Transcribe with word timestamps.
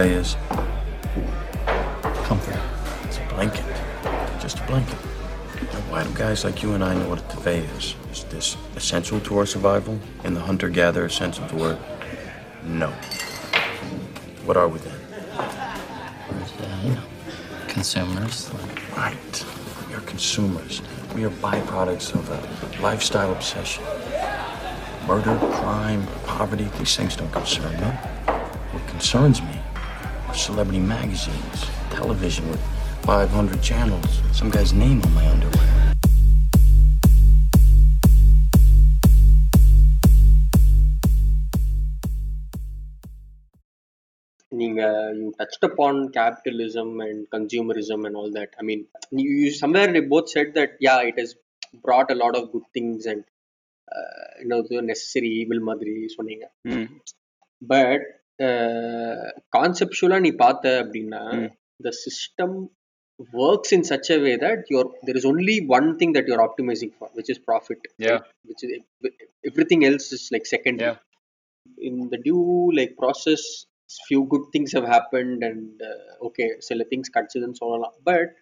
is? 0.00 0.36
Comfort. 2.24 2.58
It's 3.04 3.18
a 3.18 3.26
blanket. 3.28 3.64
Just 4.40 4.58
a 4.58 4.62
blanket. 4.62 4.98
Now, 5.70 5.80
why 5.90 6.04
do 6.04 6.10
guys 6.14 6.44
like 6.44 6.62
you 6.62 6.72
and 6.72 6.82
I 6.82 6.94
know 6.94 7.10
what 7.10 7.18
a 7.18 7.22
tefé 7.24 7.68
is? 7.76 7.94
Is 8.10 8.24
this 8.24 8.56
essential 8.74 9.20
to 9.20 9.38
our 9.38 9.44
survival 9.44 9.98
in 10.24 10.32
the 10.32 10.40
hunter-gatherer 10.40 11.10
sense 11.10 11.38
of 11.38 11.50
the 11.50 11.56
word? 11.56 11.78
No. 12.64 12.88
What 14.46 14.56
are 14.56 14.66
we 14.66 14.78
then? 14.78 14.98
Uh, 15.32 16.80
you 16.82 16.90
know, 16.94 17.02
consumers. 17.68 18.50
Right. 18.96 19.44
We 19.88 19.94
are 19.94 20.00
consumers. 20.00 20.80
We 21.14 21.24
are 21.24 21.30
byproducts 21.30 22.14
of 22.14 22.30
a 22.30 22.82
lifestyle 22.82 23.32
obsession. 23.32 23.84
Murder, 25.06 25.36
crime, 25.56 26.06
poverty, 26.24 26.70
these 26.78 26.96
things 26.96 27.14
don't 27.14 27.30
concern 27.30 27.72
me. 27.74 27.86
What 28.72 28.86
concerns 28.88 29.42
me 29.42 29.61
are 30.31 30.35
celebrity 30.35 30.79
magazines, 30.79 31.59
television 31.91 32.49
with 32.49 32.63
500 33.05 33.61
channels, 33.61 34.21
some 34.33 34.49
guy's 34.49 34.73
name 34.75 35.01
on 35.01 35.13
my 35.13 35.25
underwear. 35.27 35.63
நீங்க 44.51 44.81
you 45.17 45.25
touched 45.39 45.65
upon 45.67 45.97
capitalism 46.15 46.93
and 47.05 47.21
consumerism 47.33 48.03
and 48.07 48.17
all 48.19 48.31
that 48.37 48.53
I 48.61 48.63
mean 48.69 48.83
you 49.23 49.49
somewhere 49.59 49.99
both 50.13 50.31
said 50.35 50.53
that 50.59 50.75
yeah 50.87 50.95
it 51.09 51.19
has 51.23 51.35
brought 51.85 52.09
a 52.11 52.17
lot 52.21 52.35
of 52.35 52.51
good 52.51 52.67
things 52.75 53.05
and 53.11 53.23
uh, 53.87 54.27
இன்னொரு 54.43 54.79
necessary 54.89 55.29
evil 55.41 55.67
மாதிரி 55.69 55.93
சொன்னீங்க 56.15 56.45
but 57.61 58.05
கான்செப்டுவலா 59.56 60.18
நீ 60.26 60.30
பார்த்த 60.44 60.74
அப்படின்னா 60.82 61.22
the 61.80 61.92
system 62.04 62.56
works 63.42 63.74
in 63.76 63.86
such 63.90 64.10
a 64.14 64.18
way 64.24 64.32
that 64.44 64.62
your 64.72 64.90
there 65.08 65.18
is 65.20 65.28
only 65.32 65.56
one 65.76 65.88
thing 66.00 66.14
that 66.16 66.30
you're 66.30 66.42
optimising 66.46 66.94
for 66.96 67.12
which 67.18 67.32
is 67.34 67.42
profit 67.48 67.84
Yeah. 68.06 68.20
Which 68.50 68.64
is 68.66 68.74
everything 69.44 69.84
else 69.90 70.10
is 70.18 70.28
like 70.36 70.48
second 70.54 70.80
Yeah. 70.82 70.96
in 71.78 71.96
the 72.12 72.18
due 72.24 72.44
like 72.78 72.92
process 72.96 73.42
few 74.06 74.20
good 74.24 74.44
things 74.52 74.70
have 74.72 74.86
happened 74.88 75.40
and 75.48 75.62
uh, 75.86 75.96
okay 76.26 76.48
சில 76.68 76.86
things 76.90 77.12
கிடைச்சதுன்னு 77.14 77.58
சொல்லலாம் 77.60 77.96
but 78.08 78.32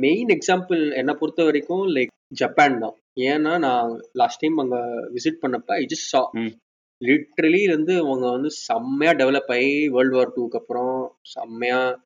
main 0.00 0.30
example 0.34 0.80
என்னை 1.00 1.14
பொறுத்த 1.20 1.44
வரைக்கும் 1.48 1.84
like 1.96 2.12
Japan 2.32 2.76
தான் 2.82 2.96
ஏன்னா 3.28 3.52
நான் 3.64 3.90
last 4.20 4.42
time 4.42 4.58
அங்க 4.58 4.76
விசிட் 5.16 5.40
பண்ணப்ப 5.44 5.70
ஐ 5.76 5.86
ஜஸ்ட் 5.92 6.10
சா 6.14 6.20
ம். 6.42 6.52
லிட்ரலி 7.00 7.66
வந்து 7.68 7.96
அவங்க 7.96 8.30
வந்து 8.30 8.50
செம்மையா 8.50 9.12
டெவலப் 9.12 9.50
ஆகி 9.56 9.88
வேர்ல்டு 9.88 10.16
வார் 10.16 10.34
டூக்கு 10.36 10.58
அப்புறம் 10.60 11.12
செம்மையா 11.22 12.04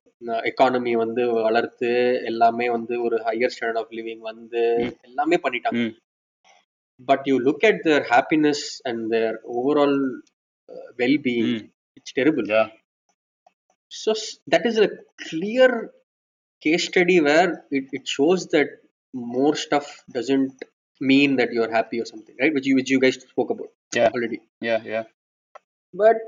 எக்கானமி 0.49 0.91
வந்து 0.91 1.31
வளர்த்து 1.31 2.21
எல்லாமே 2.23 2.69
வந்து 2.69 3.01
ஒரு 3.01 3.17
ஹையர் 3.17 3.53
ஸ்டாண்டர்ட் 3.55 3.77
ஆஃப் 3.77 3.91
லிவிங் 3.91 4.23
வந்து. 4.31 4.63
எல்லாமே 5.01 5.39
பண்ணிட்டாங்க 5.43 5.79
ம். 5.85 5.93
but 7.09 7.19
you 7.25 7.39
look 7.39 7.61
at 7.63 7.83
their 7.83 8.03
happiness 8.03 8.81
and 8.85 9.11
their 9.11 9.39
overall 9.43 9.95
uh, 10.69 10.87
well-being 10.99 11.49
Mm. 11.49 11.69
it's 11.97 12.13
terrible 12.13 12.47
Yeah. 12.47 12.67
so 13.91 14.11
s- 14.11 14.39
that 14.47 14.65
is 14.65 14.77
a 14.77 14.89
clear 15.29 15.91
case 16.65 16.85
study 16.85 17.19
where 17.19 17.49
it, 17.71 17.85
it 17.91 18.07
shows 18.07 18.47
that 18.47 18.69
more 19.13 19.55
stuff 19.55 20.03
doesn't 20.17 20.55
mean 21.01 21.35
that 21.35 21.51
you're 21.51 21.71
happy 21.71 21.99
or 21.99 22.05
something 22.05 22.35
right 22.39 22.53
which 22.53 22.65
you 22.65 22.75
which 22.77 22.91
Yeah. 23.95 24.09
already 24.11 24.39
Yeah. 24.61 24.81
Yeah. 24.93 25.05
But 25.93 26.21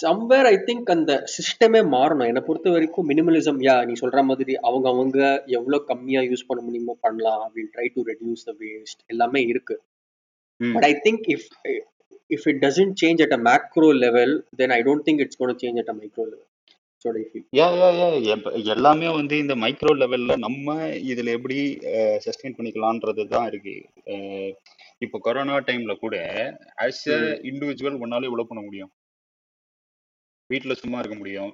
somewhere 0.00 0.46
I 0.46 0.56
think 0.68 0.88
அந்த 0.94 1.12
சிஸ்டமே 1.34 1.80
மாறணும் 1.92 2.28
என்னை 2.30 2.42
பொறுத்த 2.46 2.68
வரைக்கும் 2.70 3.06
minimalism 3.10 3.58
யா 3.66 3.74
நீ 3.88 3.94
சொல்ற 4.00 4.22
மாதிரி 4.24 4.54
அவங்க 4.68 4.86
அவங்க 4.88 5.18
எவ்வளவு 5.58 5.86
கம்மியா 5.90 6.20
யூஸ் 6.30 6.48
பண்ண 6.48 6.60
முடியுமோ 6.62 6.94
பண்ணலாம் 7.00 7.44
will 7.56 7.70
try 7.74 7.86
to 7.96 8.02
reduce 8.10 8.46
the 8.48 8.54
waste 8.62 9.00
எல்லாமே 9.06 9.42
இருக்கு. 9.52 9.76
But 10.60 10.86
I 10.88 10.92
think 11.06 11.26
if 11.34 11.46
if 12.30 12.46
it 12.52 12.60
doesn't 12.64 12.96
change 13.02 13.22
at 13.26 13.36
a 13.38 13.40
macro 13.48 13.90
level 14.04 14.34
then 14.60 14.74
I 14.78 14.80
don't 14.88 15.06
think 15.08 15.22
it's 15.24 15.40
gonna 15.42 15.54
change 15.62 15.80
at 15.82 15.92
a 15.94 15.98
micro 16.00 16.26
level 16.32 16.46
எல்லாமே 18.74 19.08
வந்து 19.14 19.38
இந்த 19.38 19.54
மைக்ரோ 19.56 19.92
லெவல்ல 20.00 20.36
நம்ம 20.36 20.74
இதுல 21.10 21.32
எப்படி 21.32 21.58
சஸ்டெயின் 22.24 22.56
பண்ணிக்கலான்றது 22.58 23.24
தான் 23.26 23.46
இருக்கு. 23.46 23.74
இப்போ 24.98 25.18
கொரோனா 25.18 25.58
டைம்ல 25.58 25.94
கூட 25.94 26.16
ஆஸ் 26.76 27.04
ம். 27.06 27.26
இண்டிவிஜுவல் 27.48 28.00
உன்னால 28.04 28.28
எவ்வளவு 28.30 28.46
பண்ண 28.46 28.62
முடியும். 28.64 28.90
வீட்ல 30.50 30.74
சும்மா 30.74 30.98
இருக்க 30.98 31.16
முடியும். 31.16 31.50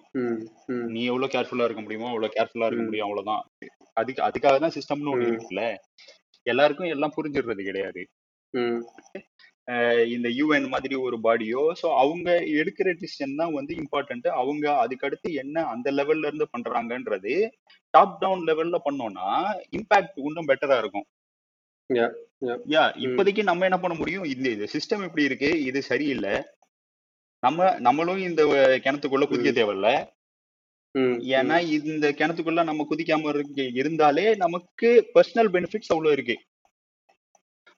நீ 0.88 1.04
எவ்வளவு 1.04 1.32
கேர்ஃபுல்லா 1.32 1.64
இருக்க 1.64 1.82
முடியுமோ 1.82 2.08
அவ்வளவு 2.08 2.34
கேர்ஃபுல்லா 2.36 2.66
இருக்க. 2.66 2.84
முடியும். 2.84 3.06
அவ்வளவுதான் 3.08 3.42
அதுக்கு 3.92 4.22
அதுக்காக 4.22 4.58
தான் 4.58 4.76
சிஸ்டம்னு 4.78 5.12
ஒண்ணு. 5.12 5.28
இருக்குல்ல. 5.30 5.64
எல்லாருக்கும் 6.46 6.86
எல்லாம் 6.86 7.16
புரிஞ்சிடுறது 7.16 7.62
கிடையாது. 7.62 8.02
இந்த 10.08 10.28
யூஎன் 10.30 10.66
மாதிரி 10.68 10.94
ஒரு 11.04 11.16
பாடியோ 11.20 11.62
ஸோ 11.80 11.86
அவங்க 12.00 12.28
எடுக்கிற 12.54 12.88
டிசிஷன் 13.00 13.36
தான் 13.36 13.54
வந்து 13.54 13.72
இம்பார்ட்டன்ட் 13.74 14.26
அவங்க 14.40 14.64
அதுக்கடுத்து 14.82 15.28
என்ன 15.42 15.64
அந்த 15.64 15.90
லெவல்ல 15.90 16.28
இருந்து 16.28 16.46
பண்றாங்கன்றது 16.52 17.34
டாப் 17.94 18.18
டவுன் 18.20 18.42
லெவல்ல 18.48 18.78
பண்ணோம்னா 18.86 19.28
இம்பாக்ட் 19.72 20.18
இன்னும் 20.24 20.48
பெட்டரா 20.48 20.78
இருக்கும். 20.78 21.06
யா 22.70 22.82
இப்போதைக்கு 23.04 23.42
நம்ம 23.42 23.64
என்ன 23.64 23.78
பண்ண 23.80 23.94
முடியும்? 23.98 24.24
இந்த 24.24 24.46
இது 24.48 24.66
சிஸ்டம் 24.74 25.04
இப்படி 25.04 25.24
இருக்கு 25.24 25.50
இது 25.62 25.80
சரியில்லை. 25.82 26.34
நம்ம 27.42 27.70
நம்மளும் 27.78 28.20
இந்த 28.28 28.42
கிணத்துக்குள்ள 28.84 29.24
குதிக்க 29.26 29.52
ம். 29.52 29.58
தேவையில்ல. 29.58 29.88
ம் 30.94 31.16
ஏன்னா 31.36 31.56
இந்த 31.78 32.08
கிணத்துக்குள்ள 32.18 32.62
நம்ம 32.64 32.86
குதிக்காம 32.90 33.28
இருக்கு 33.28 33.64
இருந்தாலே 33.74 34.26
நமக்கு 34.36 34.90
பர்சனல் 35.14 35.50
பெனிஃபிட்ஸ் 35.54 35.92
அவ்வளவு 35.94 36.14
இருக்கு. 36.16 36.36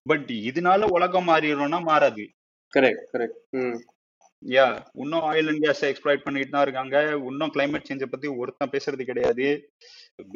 பட் 0.07 0.31
இதனால 0.49 0.89
உலகம் 0.97 1.29
மாறிடும்னா 1.29 1.81
மாறாது. 1.91 2.25
கரெக்ட் 2.73 3.05
கரெக்ட் 3.13 3.77
யா 4.43 4.65
இன்னும் 5.03 5.25
ஆயில் 5.29 5.49
அண்ட் 5.51 5.63
கேஸ் 5.65 5.85
எக்ஸ்ப்ளாய்ட் 5.85 6.25
பண்ணிட்டு 6.25 6.53
தான் 6.55 6.65
இருக்காங்க. 6.67 6.97
இன்னும் 7.31 7.53
கிளைமேட் 7.55 7.87
சேஞ்சை 7.89 8.09
பத்தி 8.11 8.29
ஒருத்தன் 8.41 8.73
பேசுறது 8.75 9.05
கிடையாது. 9.11 9.47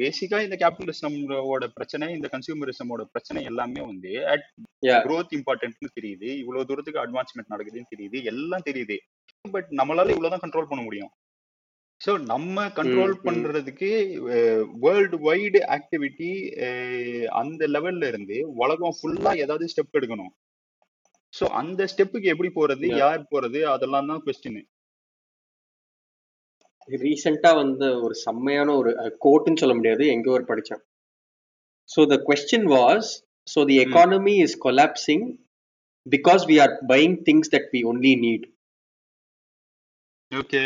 பேசிக்கா 0.01 0.37
இந்த 0.45 0.55
கேபிட்டலிசமோட 0.63 1.67
பிரச்சனை 1.77 2.07
இந்த 2.15 2.29
கன்சியூமரிசமோட 2.33 3.03
பிரச்சனை 3.13 3.43
எல்லாமே 3.43 3.81
வந்து 3.81 4.13
அட் 4.33 4.45
growth 5.07 5.31
இம்பார்ட்டன்ட்னு 5.37 5.95
தெரியுது. 5.99 6.29
இவ்வளவு 6.41 6.65
தூரத்துக்கு 6.65 7.03
அட்வான்ஸ்மெண்ட் 7.05 7.51
நடக்குதுன்னு 7.53 7.91
தெரியுது. 7.95 8.19
எல்லாம் 8.23 8.67
தெரியுது. 8.69 8.97
பட் 9.51 9.69
நம்மளால 9.71 10.13
இவ்வளவுதான் 10.15 10.43
கண்ட்ரோல் 10.45 10.71
பண்ண 10.71 10.83
முடியும். 10.83 11.11
ஸோ 12.01 12.11
நம்ம 12.31 12.63
கண்ட்ரோல். 12.77 13.15
பண்றதுக்கு 13.25 13.89
வேர்ல்டு 14.83 15.17
வைடு 15.25 15.59
ஆக்டிவிட்டி 15.75 16.29
அந்த 17.41 17.67
லெவல்ல 17.67 18.07
இருந்து 18.07 18.37
உலகம் 18.63 18.95
ஃபுல்லா 18.97 19.31
ஏதாவது 19.43 19.65
ஸ்டெப் 19.73 19.97
எடுக்கணும் 19.99 20.31
ஸோ 21.33 21.45
அந்த 21.59 21.81
ஸ்டெப்புக்கு 21.91 22.31
எப்படி 22.33 22.49
போறது. 22.55 22.85
யார் 23.01 23.21
போறது 23.33 23.59
அதெல்லாம் 23.73 24.09
தான் 24.11 24.23
கொஸ்டின் 24.25 24.61
ரீசெண்டா 27.03 27.51
வந்து 27.55 27.87
ஒரு 28.05 28.15
செம்மையான 28.23 28.69
ஒரு 28.75 28.91
கோட்டுன்னு 29.25 29.61
சொல்ல 29.61 29.75
முடியாது 29.75 30.03
எங்கேயோ 30.07 30.37
ஒரு 30.37 30.45
படிச்சேன் 30.49 30.81
so 31.89 32.01
the 32.05 32.17
question 32.27 32.67
was 32.73 33.09
so 33.47 33.59
the. 33.69 33.75
Economy 33.83 34.33
is 34.45 34.57
collapsing 34.65 35.25
because 36.05 36.43
we 36.49 36.57
are 36.65 36.73
buying 36.89 37.15
things 37.29 37.51
that 37.55 37.69
we 37.73 37.81
only 37.83 38.13
need 38.25 38.47
okay 40.31 40.63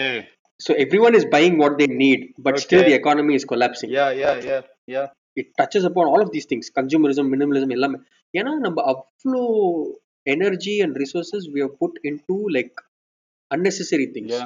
so 0.62 0.72
everyone 1.06 1.16
is 1.20 1.28
buying 1.32 1.58
what 1.64 1.78
they 1.82 1.88
need 2.02 2.26
but 2.46 2.60
still 2.64 2.80
Okay. 2.80 2.90
The 2.90 2.96
economy 3.00 3.36
is 3.40 3.48
collapsing 3.52 3.94
yeah 3.96 4.08
yeah 4.22 4.32
yeah 4.48 4.58
yeah 4.94 5.04
it 5.38 5.50
touches 5.60 5.88
upon 5.90 6.10
all 6.12 6.24
of 6.26 6.34
these 6.36 6.50
things 6.52 6.70
consumerism 6.78 7.30
minimalism 7.34 7.74
எல்லாமே 7.78 7.98
ஏன்னா 8.34 8.54
நம்ம 8.66 8.84
அவ்வளோ 8.92 9.42
energy 10.28 10.76
and 10.82 10.96
resources 11.04 11.48
we 11.56 11.62
have 11.62 11.76
put 11.82 12.00
into 12.30 12.38
like 12.58 12.76
unnecessary 13.52 14.06
things. 14.14 14.32
Yeah 14.32 14.44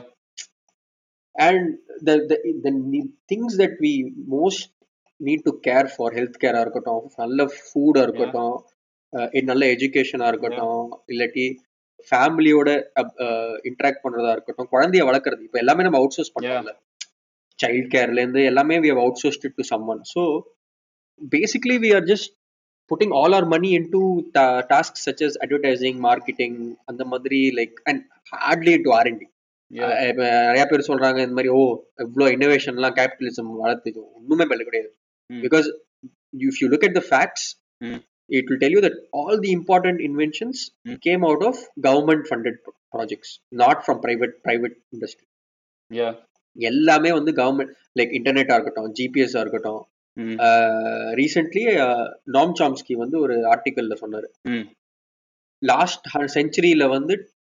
and 1.36 1.66
the, 2.02 2.16
the 2.30 2.36
the 2.64 2.72
ne- 2.88 3.12
things 3.30 3.52
that 3.58 3.74
we 3.80 3.92
most 4.30 4.64
need 5.20 5.42
to 5.46 5.54
care 5.64 5.88
for 5.88 6.08
healthcare 6.12 6.56
ஆ 6.56 6.64
இருக்கட்டும் 6.66 7.06
நல்ல 7.18 7.46
ஃபுட்டா 7.58 8.02
இருக்கட்டும் 8.04 8.56
அஹ் 9.14 9.46
நல்ல 9.52 9.64
எஜுகேஷனா 9.76 10.28
இருக்கட்டும் 10.28 10.82
இல்லாட்டி 11.08 11.46
ஃபேமிலியோட 12.08 12.70
இன்டராக்ட் 13.70 14.04
பண்றதா 14.06 14.32
இருக்கட்டும் 14.36 14.72
குழந்தைய 14.74 15.04
வளர்க்கறது. 15.10 15.42
இப்போ 15.48 15.60
எல்லாமே 15.64 15.86
நம்ம 15.86 16.00
அவுட் 16.02 16.16
சோர்ஸ் 16.18 16.34
பண்றோம்ல. 16.36 16.74
சைல்ட் 17.60 17.90
கேர்ல 17.94 18.22
இருந்து 18.22 18.42
எல்லாமே 18.52 18.76
we 18.84 18.90
have 18.94 19.02
outsourced 19.22 19.48
to 19.58 19.64
someone 19.72 20.04
so 20.14 20.22
basically 21.34 21.76
we 21.86 21.90
are 21.98 22.06
just 22.12 22.30
putting 22.92 23.16
all 23.22 23.36
our 23.38 23.48
money 23.56 23.70
into 23.96 24.02
task 24.72 25.02
such 25.06 25.24
as 25.28 25.36
advertising 25.46 26.00
marketing 26.08 26.58
அந்த 26.92 27.04
மாதிரி 27.12 27.40
like 27.60 27.76
and 27.92 28.02
hardly 28.34 28.76
to 28.86 28.92
R and D 29.00 29.28
நிறைய 29.72 30.64
பேர் 30.70 30.88
சொல்றாங்க 30.88 31.20
இந்த 31.26 31.36
மாதிரி 31.40 31.52
ஓ 31.58 31.60
இவ்வளோ 32.06 32.28
இன்னோவேஷன்லாம் 32.36 32.96
கேபிட்டலிசம் 33.00 33.52
வளர்த்துது. 33.64 34.00
ஒண்ணுமே 34.18 34.46
பெல்ல 34.52 34.64
கிடையாது. 34.70 34.90
Because 35.30 35.68
if 36.48 36.58
you 36.62 36.70
look 36.74 36.86
at 36.88 36.98
the 37.00 37.04
facts 37.10 37.48
it 38.30 38.50
will 38.50 38.62
tell 38.64 38.76
you 38.76 38.82
that 38.86 39.00
all 39.20 39.40
the 39.40 39.52
important 39.58 40.02
inventions 40.08 40.62
hmm. 40.86 40.98
Came 41.00 41.24
out 41.24 41.46
of 41.50 41.62
government 41.88 42.26
funded 42.30 42.60
projects 42.94 43.34
not 43.62 43.82
from 43.86 44.02
private 44.06 44.36
private 44.46 44.78
industry 44.94 45.26
yeah 45.92 46.10
எல்லாமே 46.56 47.12
வந்து 47.12 47.32
கவர்மெண்ட் 47.40 47.72
லைக் 47.96 48.14
இன்டர்நெட்டா 48.18 48.56
இருக்கட்டும் 48.58 48.94
ஜிபிஎஸ்ஸா 48.98 49.42
இருக்கட்டும் 49.42 49.82
recently 51.20 51.64
நாம் 52.30 52.56
Chomsky 52.60 52.94
வந்து 52.96 53.18
ஒரு 53.20 53.36
ஆர்டிக்கல்ல 53.52 53.96
சொன்னாரு. 54.02 54.28
Last 55.62 56.08
செஞ்சுரியில 56.36 56.84
வந்து 56.90 57.14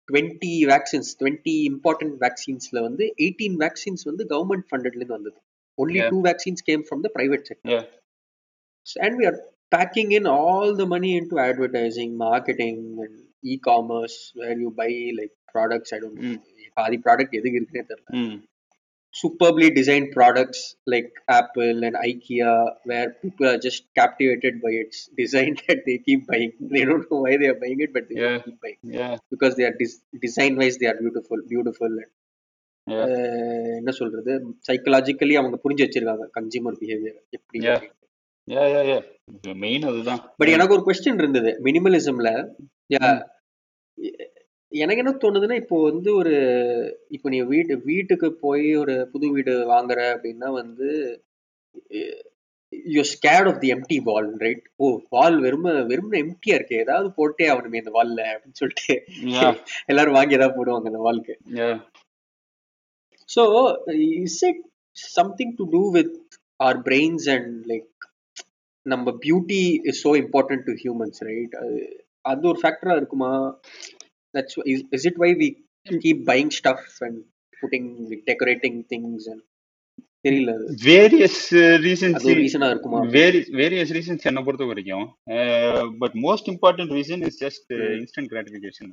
டுவெண்ட்டி 0.09 0.53
வேக்சின்ஸ் 0.71 1.11
டுவெண்ட்டி 1.21 1.55
இம்பார்ட்டன்ட் 1.69 2.17
வேக்சின்ஸ்ல 2.23 2.79
வந்து 2.83 3.05
எயிட்டீன் 3.19 3.57
வேக்சின்ஸ் 3.61 4.05
வந்து 4.05 4.25
கவர்மெண்ட் 4.33 4.67
ஃபண்டட்ல 4.71 5.01
இருந்து 5.01 5.17
வந்தது. 5.19 5.39
Only 5.79 5.99
Yeah. 5.99 6.11
Two 6.11 6.19
vaccines 6.27 6.65
came 6.67 6.83
from 6.87 7.03
the 7.05 7.11
private 7.15 7.47
sector 7.49 7.73
Yeah. 7.73 7.85
And 9.05 9.17
we 9.19 9.27
are 9.27 9.39
Packing 9.76 10.14
in 10.20 10.30
all 10.38 10.72
the 10.82 10.86
money 10.94 11.10
into 11.32 11.40
advertising 11.48 12.14
marketing 12.26 12.84
and 13.06 13.18
e 13.54 13.58
commerce 13.70 14.20
where 14.42 14.60
you 14.66 14.72
buy 14.82 14.92
like 15.20 15.36
products 15.56 15.94
I 15.96 16.00
don't 16.04 16.24
hmm 16.30 16.40
பாதி 16.80 17.00
product 17.08 17.38
எதுக்கு 17.42 17.60
இருக்குன்னே 17.60 17.86
தெரியல 17.92 18.16
ம் 18.22 18.38
superbly 19.16 19.68
designed 19.72 20.12
products 20.12 20.60
like 20.86 21.08
Apple 21.30 21.84
and 21.84 21.96
IKEA, 22.02 22.52
where 22.84 23.08
people 23.14 23.48
are 23.48 23.58
just 23.58 23.82
captivated 23.96 24.62
by 24.66 24.72
its 24.82 24.98
design 25.18 25.56
that 25.62 25.80
they 25.88 25.98
keep 26.00 26.28
buying. 26.28 26.52
They 26.74 26.84
don't 26.86 27.06
know 27.10 27.20
why 27.20 27.38
they 27.38 27.48
are 27.48 27.58
buying 27.64 27.80
it, 27.80 27.92
but 27.96 28.06
they 28.10 28.18
Yeah. 28.20 28.38
keep 28.40 28.58
buying 28.66 28.78
yeah 28.98 29.08
because 29.34 29.56
they 29.56 29.66
are 29.66 29.76
dis- 29.76 29.98
design 30.26 30.54
wise 30.56 30.78
they 30.78 30.90
are 30.92 30.98
beautiful, 31.00 31.42
beautiful. 31.54 31.92
And, 31.96 32.12
Yeah. 32.88 33.02
uh, 33.08 33.72
என்ன 33.80 33.94
சொல்றது 34.00 34.36
psychologically 34.68 35.38
அவங்க 35.42 35.60
புரிஞ்சு 35.66 35.86
வச்சிருக்காங்க 35.86 36.28
consumer 36.38 36.80
behaviour 36.84 37.20
எப்படி 37.38 37.60
Yeah. 37.62 37.68
Yeah 37.72 37.80
yeah 37.80 37.90
yeah 37.90 37.96
main 39.63 39.85
அதுதான் 39.91 40.21
but 40.39 40.53
எனக்கு 40.55 40.75
ஒரு 40.77 40.85
question 40.87 41.21
இருந்தது. 41.23 41.51
மினிமலிசம்ல 41.67 42.31
எனக்கு 44.73 45.03
என்ன 45.03 45.13
தோணுதுன்னா 45.23 45.57
இப்போ 45.63 45.77
வந்து 45.83 46.11
ஒரு 46.21 46.33
இப்போ 47.11 47.29
நீ 47.31 47.39
வீட்டு 47.51 47.75
வீட்டுக்கு 47.85 48.29
போய் 48.45 48.67
ஒரு 48.77 48.95
புது 49.13 49.27
வீடு 49.35 49.53
வாங்குற 49.73 50.01
அப்படின்னா 50.15 50.49
வந்து 50.53 50.89
you 52.89 53.03
scared 53.13 53.49
of 53.51 53.61
the 53.63 53.69
empty 53.75 53.99
wall 54.09 54.29
right 54.45 54.65
oh 54.79 54.87
wall 55.11 55.37
வெறும் 55.41 55.69
வெறும் 55.91 56.15
எம்டியா 56.23 56.57
இருக்கு. 56.57 56.81
ஏதாவது 56.85 57.09
போட்டே 57.19 57.47
ஆகணுமே 57.53 57.81
இந்த 57.83 57.93
வால்ல 57.97 58.21
அப்படின்னு 58.33 58.61
சொல்லிட்டு. 58.63 58.95
எல்லாரும் 59.91 60.17
வாங்கி 60.19 60.39
ஏதாவது 60.39 60.57
போடுவாங்க 60.59 60.91
அந்த 60.93 61.03
வால்க்கு 61.07 61.35
so 63.29 63.43
is 64.25 64.41
it 64.51 64.63
something 65.15 65.55
to 65.61 65.67
do 65.73 65.83
with 65.97 66.17
our 66.61 66.81
brains 66.89 67.29
and 67.35 67.53
like 67.73 67.89
நம்ம 68.93 69.15
beauty 69.25 69.63
is 69.91 70.01
so 70.07 70.11
important 70.23 70.65
to 70.69 70.75
humans 70.83 71.21
right 71.29 71.55
அது 72.31 72.49
ஒரு 72.53 72.61
ஃபேக்டரா 72.63 72.95
இருக்குமா? 73.01 73.33
That's 74.35 74.57
is 74.97 75.07
it 75.11 75.21
why 75.25 75.31
we 75.43 75.49
keep 76.05 76.23
buying 76.31 76.53
stuff 76.61 76.87
and 77.07 77.19
putting 77.63 77.91
decorating 78.31 78.79
things 78.93 79.29
and 79.33 79.45
தெரியல. 80.27 80.53
Various 80.89 81.43
reasons 81.87 82.27
ரீசனா 82.43 82.69
இருக்குமா? 82.75 83.01
Various 83.63 83.93
reasons 83.99 84.29
என்ன 84.31 84.43
பொறுத்த 84.47 84.67
வரைக்கும். 84.71 85.07
But 86.03 86.17
most 86.27 86.49
important 86.55 86.95
reason 86.99 87.25
is 87.29 87.39
just. 87.45 87.73
Instant 88.01 88.31
gratification 88.35 88.91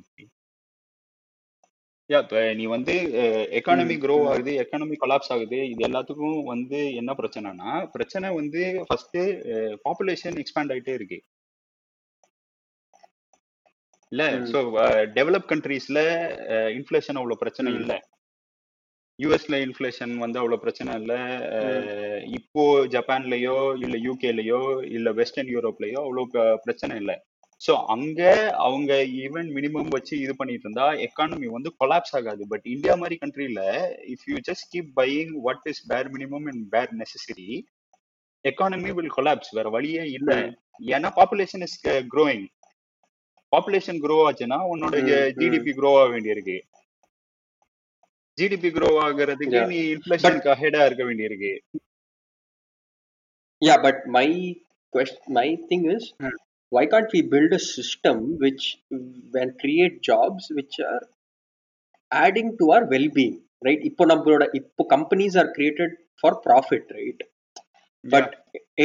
yeah 2.12 2.20
நீ 2.58 2.64
வந்து 2.74 2.94
எக்கானமி 3.58 3.96
க்ரோ. 4.04 4.16
ஆகுது 4.30 4.52
எக்கானமி 4.62 4.96
கொலாப்ஸ் 5.02 5.32
ஆகுது 5.34 5.58
இது 5.72 5.82
எல்லாத்துக்கும் 5.88 6.40
வந்து 6.52 6.80
என்ன 7.00 7.10
பிரச்சனைனா 7.20 7.72
பிரச்சனை 7.94 8.30
வந்து 8.40 8.62
ஃபர்ஸ்ட் 8.88 9.18
பாப்புலேஷன் 9.86 10.40
எக்ஸ்பேண்ட் 10.42 10.72
ஆயிட்டே 10.74 10.96
இருக்கு 10.98 11.18
இல்ல. 14.12 14.22
ஸோ 14.52 14.58
டெவலப் 15.18 15.50
கண்ட்ரீஸ்ல 15.52 16.00
இன்ஃப்ளேஷன் 16.78 17.18
அவ்வளவு 17.20 17.42
பிரச்சனை. 17.42 17.70
இல்ல 17.80 17.92
யூஎஸ்ல 19.18 19.56
இன்ஃப்ளேஷன் 19.66 20.12
வந்து 20.24 20.38
அவ்வளவு 20.40 20.62
பிரச்சனை 20.64 20.92
இல்ல 21.00 21.14
இப்போ 22.38 22.62
ஜப்பான்லயோ 22.94 23.56
இல்ல 23.84 23.96
யூகேலயோ 24.06 24.60
இல்ல 24.96 25.08
வெஸ்டர்ன் 25.20 25.52
யூரோப்லயோ 25.54 26.00
அவ்வளவு 26.06 26.26
பிரச்சனை 26.64 26.96
இல்ல 27.02 27.14
ஸோ 27.62 27.72
அங்க 27.94 28.20
அவங்க 28.64 28.92
ஈவன் 29.18 29.48
மினிமம் 29.56 29.90
வச்சு 29.94 30.14
இது 30.22 30.32
பண்ணிட்டு 30.38 30.66
இருந்தா 30.66 30.86
எக்கானமி 31.04 31.48
வந்து 31.56 31.70
கொலாப்ஸ் 31.80 32.14
ஆகாது 32.18 32.44
பட் 32.52 32.64
இந்தியா 32.72 32.94
மாதிரி 33.00 33.16
கண்ட்ரில 33.20 33.60
if 34.12 34.24
you 34.30 34.38
just 34.48 34.66
keep 34.72 34.90
buying 34.96 35.32
what 35.44 35.68
is 35.72 35.82
bare 35.92 36.10
minimum 36.14 36.48
and 36.52 36.64
bare 36.72 36.92
necessary 37.00 37.50
economy 38.44 38.92
will 38.96 39.14
collapse 39.16 39.52
வேற 39.58 39.68
வழியே 39.76 40.04
இல்ல 40.16 40.30
ம். 40.40 40.50
ஏன்னா 40.90 41.10
population 41.18 41.64
is 41.66 41.78
growing 42.14 42.46
population 43.52 44.00
grow 44.04 44.16
ஆச்சுன்னா 44.26 44.58
உன்னோட 44.72 44.94
ம், 44.98 45.08
ம். 45.14 45.32
ஜிடிபி 45.40 45.72
க்ரோ 45.78 45.90
ஆக 45.98 46.08
வேண்டியிருக்கு 46.14 46.58
ஜிடிபி 48.38 48.68
க்ரோ 48.76 48.88
ஆகுறதுக்கு. 49.02 49.58
நீ 49.72 49.78
இன்ஃபிளேஷனுக்கு 49.94 50.50
அஹெடா 50.54 50.82
இருக்க 50.88 51.04
வேண்டியிருக்கு 51.04 51.52
my 54.12 54.28
question, 54.92 55.20
my 55.30 55.48
thing 55.68 55.82
is, 55.92 56.04
Hmm. 56.20 56.38
Why 56.72 56.84
can't 56.92 57.10
we 57.16 57.20
build 57.32 57.52
a 57.52 57.62
system 57.76 58.16
which 58.44 58.64
and 59.40 59.50
create 59.62 59.94
jobs 60.10 60.44
which 60.58 60.76
are 60.92 61.02
adding 62.12 62.48
to 62.58 62.64
our 62.74 62.84
well-being, 62.92 63.36
right? 63.66 63.80
இப்போ 63.90 64.04
நம்மளோட 64.12 64.44
இப்போ 64.60 64.84
companies 64.94 65.36
are 65.42 65.48
created 65.56 65.90
for 66.22 66.32
profit, 66.46 66.84
right? 66.98 67.20
But 68.04 68.28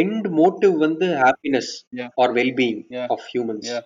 end 0.02 0.24
motive 0.40 0.76
வந்து 0.86 1.08
happiness 1.26 1.70
Yeah. 2.00 2.10
or 2.22 2.28
well-being 2.40 2.80
Yeah. 2.98 3.08
of 3.16 3.22
humans. 3.36 3.68
Yeah. 3.74 3.86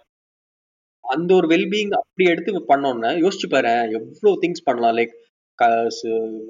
அந்த 1.03 1.29
ஒரு 1.37 1.47
wellbeing 1.51 1.93
அப்படி 1.99 2.25
எடுத்து 2.33 2.59
பண்ணோம்னா 2.71 3.09
யோசிச்சு 3.23 3.47
பாரு 3.53 3.71
எவ்வளவு 3.97 4.33
திங்ஸ் 4.43 4.67
பண்ணலாம் 4.67 4.95
லைக் 4.99 5.15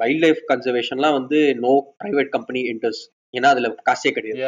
வைல்ட் 0.02 0.22
லைஃப் 0.26 0.42
கன்சர்வேஷன்லாம் 0.52 1.16
வந்து 1.20 1.38
நோ 1.66 1.72
பிரைவேட் 2.02 2.30
கம்பெனி 2.36 2.62
இன்ட்ரெஸ்ட் 2.74 3.08
ஏன்னா 3.38 3.50
அதுல 3.54 3.70
காசே 3.90 4.12
கிடையாது. 4.18 4.42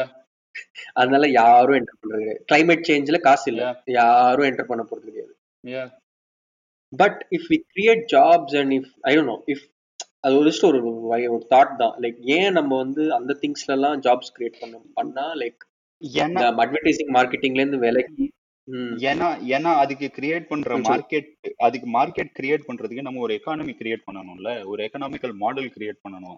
அதனால 0.94 1.28
யாரும் 1.36 1.78
என்டர் 1.80 2.00
பண்றது 2.00 2.22
கிடையாது 2.22 2.42
கிளைமேட் 2.50 2.88
சேஞ்ச்ல 2.90 3.20
காசு 3.28 3.46
இல்ல 3.52 3.62
Yeah. 3.64 3.76
யாரும் 3.98 4.48
என்டர் 4.50 4.70
பண்ண 4.70 4.84
போறது 4.90 5.08
கிடையாது. 5.10 5.34
But 6.94 7.20
if 7.38 7.48
we 7.52 7.58
create 7.74 8.04
jobs 8.14 8.56
and 8.62 8.74
if 8.78 8.92
I 9.04 9.14
know 9.24 9.38
if 9.54 9.64
அது 10.26 10.36
ஒரு 10.40 10.50
just 10.50 10.64
ஒரு 10.68 10.80
ஒரு 11.30 11.44
தாட் 11.52 11.74
தான் 11.80 11.96
லைக் 12.04 12.20
ஏன் 12.36 12.54
நம்ம 12.58 12.78
வந்து 12.84 13.04
அந்த 13.18 13.32
திங்ஸ்ல 13.42 13.76
எல்லாம் 13.78 13.96
ஜாப்ஸ் 14.06 14.34
கிரியேட் 14.36 14.62
பண்ண 14.62 14.76
பண்ணா 15.00 15.26
லைக் 15.42 15.62
அட்வர்டைசிங் 16.62 17.12
மார்க்கெட்டிங்ல 17.18 17.64
இருந்து 17.64 17.82
விலைக்கு 17.84 18.26
ஏன்னா 19.08 19.28
ஏன்னா 19.56 19.72
அதுக்கு 19.84 20.08
கிரியேட் 20.18 20.46
பண்ற. 20.52 20.76
மார்க்கெட் 20.86 21.30
அதுக்கு 21.66 21.88
மார்க்கெட் 21.96 22.32
கிரியேட் 22.38 22.68
பண்றதுக்கு 22.68 23.06
நம்ம 23.08 23.24
ஒரு 23.26 23.34
எக்கானமி 23.40 23.74
கிரியேட் 23.82 24.06
பண்ணணும்ல 24.08 24.52
ஒரு 24.72 24.82
எக்கனாமிக்கல் 24.86 25.34
மாடல் 25.42 25.74
கிரியேட் 25.76 26.04
பண்ணணும். 26.06 26.38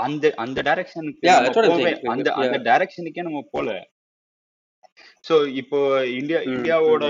அந்த 0.00 0.24
அந்த 0.38 0.58
டைரக்ஷனுக்கு. 0.66 1.26
அந்த 2.14 2.28
அந்த. 2.42 2.58
டைரக்ஷனுக்கே 2.66 3.22
நம்ம 3.22 3.42
போல 3.52 3.68
சோ 5.24 5.34
இப்போ 5.60 5.78
இந்தியா 6.12 6.38
ம், 6.40 6.50
இந்தியாவோட 6.50 7.04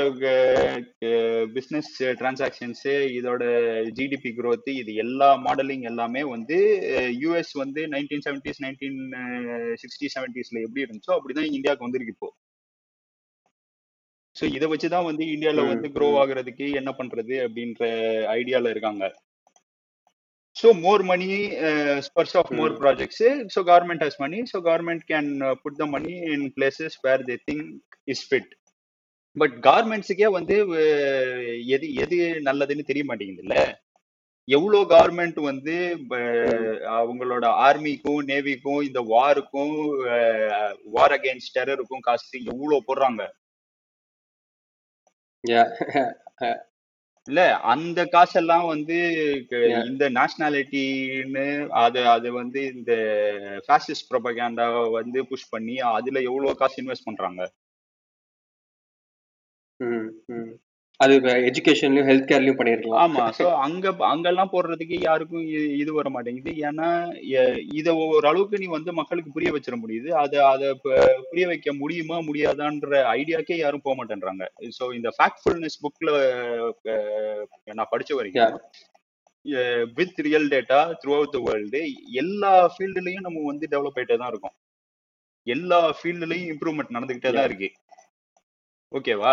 பிசினஸ் 1.55 1.91
டிரான்சாக்ஷன்ஸ் 2.19 2.87
இதோட 3.17 3.43
ஜிடிபி 3.99 4.31
growth 4.39 4.69
இது 4.75 4.93
எல்லா 5.03 5.29
மாடலிங் 5.45 5.85
எல்லாமே 5.85 6.23
வந்து 6.31 6.57
யூஎஸ் 7.21 7.53
வந்து 7.57 7.83
நைன்டீன் 7.93 8.25
செவன்டிஸ் 8.27 8.63
நைன்டீன் 8.65 8.99
சிக்ஸ்டி 9.83 10.09
செவன்டிஸ்ல 10.15 10.65
எப்படி 10.65 10.85
இருந்துச்சோ 10.87 11.15
அப்படிதான் 11.17 11.53
இந்தியாவுக்கு 11.53 11.87
வந்திருக்கு 11.87 12.17
இப்போ 12.17 12.31
ஸோ 14.37 14.45
இதை 14.57 14.67
வச்சுதான் 14.71 15.09
வந்து 15.09 15.25
இந்தியால 15.35 15.61
ம், 15.63 15.71
வந்து 15.73 15.91
க்ரோ. 15.95 16.09
ஆகுறதுக்கு 16.23 16.67
என்ன 16.81 16.91
பண்றது 16.99 17.37
அப்படின்ற 17.45 17.85
ஐடியால 18.35 18.71
இருக்காங்க 18.71 19.05
so 20.57 20.69
more 20.81 21.03
money 21.03 21.29
spurs 22.07 22.37
of 22.37 22.53
more. 22.53 22.75
Projects 22.83 23.25
so 23.55 23.63
government 23.71 24.05
has 24.07 24.19
money 24.19 24.39
so 24.53 24.61
government 24.69 25.05
can 25.13 25.31
put 25.63 25.77
the 25.77 25.87
money 25.87 26.13
in 26.35 26.47
places 26.57 26.97
where 27.03 27.25
they 27.25 27.37
think 27.51 27.69
is 28.05 28.25
fit 28.31 28.53
but 29.37 29.57
கார்மெண்ட்ஸுக்கே 29.63 30.31
வந்து 30.31 30.57
எது 31.69 31.89
எது 31.95 32.19
நல்லதுன்னு 32.49 32.89
தெரிய 32.91 33.05
மாட்டேங்குதுல்ல? 33.09 33.57
எவ்வளோ 34.49 34.81
கவர்மெண்ட் 34.91 35.39
வந்து 35.41 35.75
அவங்களோட 36.99 37.45
ஆர்மிக்கும் 37.67 38.21
நேவிக்கும் 38.31 38.83
இந்த 38.83 39.01
வாருக்கும் 39.15 39.75
வார் 40.97 41.15
அகேன்ஸ்ட் 41.19 41.57
டெரருக்கும் 41.59 42.07
காசு 42.09 42.39
எவ்வளோ 42.45 42.79
போடுறாங்க? 42.89 43.25
Yeah. 45.45 45.69
இல்ல 47.27 47.57
அந்த 47.57 48.07
காசெல்லாம் 48.07 48.67
வந்து. 48.67 48.99
இந்த 49.87 50.11
நேஷனாலிட்டின்னு 50.11 51.69
அது 51.69 52.09
அது 52.09 52.33
வந்து 52.33 52.61
இந்த 52.75 52.93
ஃபேசிஸ்ட் 53.69 54.11
ப்ரொபகேண்டா 54.11 54.91
வந்து 54.91 55.27
புஷ் 55.27 55.49
பண்ணி 55.49 55.79
அதுல 55.79 56.21
எவ்வளவு 56.21 56.57
காசு 56.57 56.83
இன்வெஸ்ட் 56.83 57.09
பண்றாங்க. 57.11 57.43
அது 61.01 61.15
எஜுகேஷன்லயும் 61.49 62.07
ஹெல்த் 62.09 62.29
கேர்லயும் 62.31 62.59
பண்ணிருக்கலாம். 62.59 63.01
ஆமா 63.05 63.25
சோ 63.39 63.47
அங்க 63.65 63.91
அங்கெல்லாம் 64.11 64.53
போடுறதுக்கு 64.53 64.97
யாருக்கும் 65.07 65.45
இது 65.81 65.91
வர 65.97 66.09
மாட்டேங்குது. 66.15 66.53
ஏன்னா 66.69 66.89
இத 67.81 67.89
ஓரளவுக்கு 68.05 68.61
நீ 68.63 68.69
வந்து 68.77 68.93
மக்களுக்கு 69.01 69.35
புரிய 69.35 69.53
வச்சிட 69.57 69.77
முடியுது. 69.83 70.09
அதை 70.23 70.39
அதை 70.53 70.69
புரிய 71.29 71.47
வைக்க 71.53 71.75
முடியுமா 71.83 72.19
முடியாதான்ற 72.29 73.03
ஐடியாக்கே 73.19 73.59
யாரும் 73.63 73.85
போக 73.87 73.97
மாட்டேன்றாங்க. 74.01 74.47
சோ 74.79 74.87
இந்த 74.99 75.11
ஃபேக்ட்ஃபுல்னஸ் 75.19 75.81
புக்ல 75.87 76.11
நான் 77.79 77.93
படிச்ச 77.95 78.13
வரைக்கும் 78.21 78.55
with 79.99 80.21
real 80.27 80.49
data 80.53 80.79
throughout 81.17 81.35
the 81.35 81.41
world 81.49 81.83
எல்லா 82.23 82.55
ஃபீல்டுலயும் 82.75 83.27
நம்ம 83.27 83.45
வந்து 83.51 83.67
டெவலப் 83.75 83.99
ஆயிட்டே 84.01 84.17
தான் 84.23 84.33
இருக்கோம். 84.33 84.57
எல்லா 85.47 85.79
ஃபீல்டுலயும் 85.99 86.49
இம்ப்ரூவ்மெண்ட் 86.53 86.95
நடந்துகிட்டே 86.97 87.33
தான் 87.37 87.47
இருக்கு. 87.51 87.69
ஓகேவா? 88.93 89.33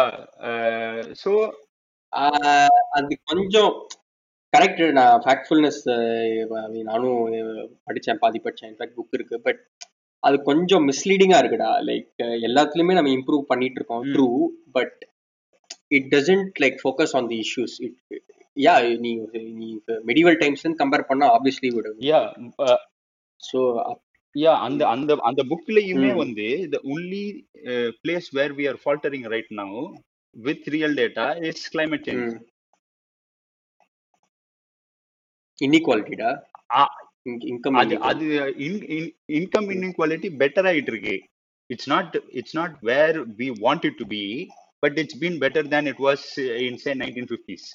ஸோ 1.23 1.31
ஆஹ் 2.13 2.79
அது 2.89 3.13
கொஞ்சம் 3.25 3.71
கரெக்ட் 4.53 4.91
நான் 4.91 5.21
ஃபேக்ட்ஃபுல்னஸ் 5.21 5.81
நானும் 6.83 7.21
படிச்சேன் 7.87 8.19
பாதி 8.19 8.39
படிச்சேன். 8.43 8.69
இன்ஃபேக்ட் 8.71 8.97
புக் 8.97 9.13
இருக்கு. 9.13 9.37
பட் 9.41 9.61
அது 10.23 10.41
கொஞ்சம் 10.41 10.83
மிஸ்லீடிங்கா 10.87 11.37
இருக்குடா. 11.39 11.71
லைக் 11.85 12.11
எல்லாத்துலயுமே 12.41 12.93
நம்ம 12.93 13.09
இம்ப்ரூவ் 13.09 13.41
பண்ணிட்டு 13.43 13.75
இருக்கோம் 13.75 14.03
ம். 14.05 14.13
True 14.13 14.27
but 14.71 14.99
it 15.89 16.07
doesn't 16.13 16.61
like 16.61 16.77
focus 16.83 17.15
on 17.15 17.27
the 17.27 17.39
issues 17.43 17.75
it 17.81 17.97
yeah 18.57 18.73
நீ 18.99 19.11
நீ 19.53 19.67
மெடிவல் 20.05 20.37
டைம்ஸ் 20.37 20.65
கம்பேர் 20.79 21.07
பண்ணா 21.07 21.27
ஆப்வியஸ்லி 21.35 21.69
விடும் 21.73 21.99
யா 22.05 22.21
ஸோ 23.43 23.59
யா 24.35 24.53
அந்த 24.65 24.81
அந்த 24.93 25.11
அந்த 25.29 25.41
புக்லயுமே. 25.51 26.09
வந்து 26.21 26.45
the 26.73 26.77
only 26.93 27.23
place 28.01 28.29
where 28.37 28.53
we 28.59 28.65
are 28.71 28.79
faltering 28.83 29.27
right 29.33 29.51
now 29.59 29.75
with 30.35 30.67
real 30.75 30.95
data 31.01 31.25
is 31.49 31.65
climate 31.73 32.07
change 32.07 32.33
இன்இக்வாலிட்டிடா. 35.59 36.31
Income 37.51 37.77
அது 37.81 37.95
அது 38.09 38.25
இன்கம் 39.37 39.69
இன்இக்வாலிட்டி 39.75 40.29
பெட்டர் 40.41 40.67
ஆயிட்டு 40.71 40.91
இருக்கு 40.93 41.15
it's 41.69 41.89
not 41.93 42.15
it's 42.39 42.57
not 42.59 42.75
where 42.89 43.17
we 43.39 43.47
want 43.63 43.85
it 43.89 43.99
to 44.01 44.07
be 44.15 44.23
but 44.83 44.97
it's 45.01 45.19
been 45.21 45.37
better 45.43 45.69
than 45.73 45.87
it 45.91 46.01
was 46.07 46.25
in 46.67 46.79
say 46.83 46.93
nineteen 47.03 47.29
fifties 47.31 47.67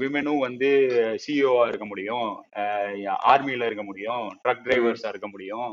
விமனும் 0.00 0.44
வந்து 0.46 0.68
சிஇஓவா 1.24 1.64
இருக்க 1.70 1.86
முடியும். 1.86 2.28
ஆர்மியில 3.32 3.68
இருக்க 3.68 3.84
முடியும். 3.90 4.24
ட்ரக் 4.44 4.64
டிரைவர்ஸா 4.66 5.08
இருக்க 5.14 5.28
முடியும். 5.28 5.70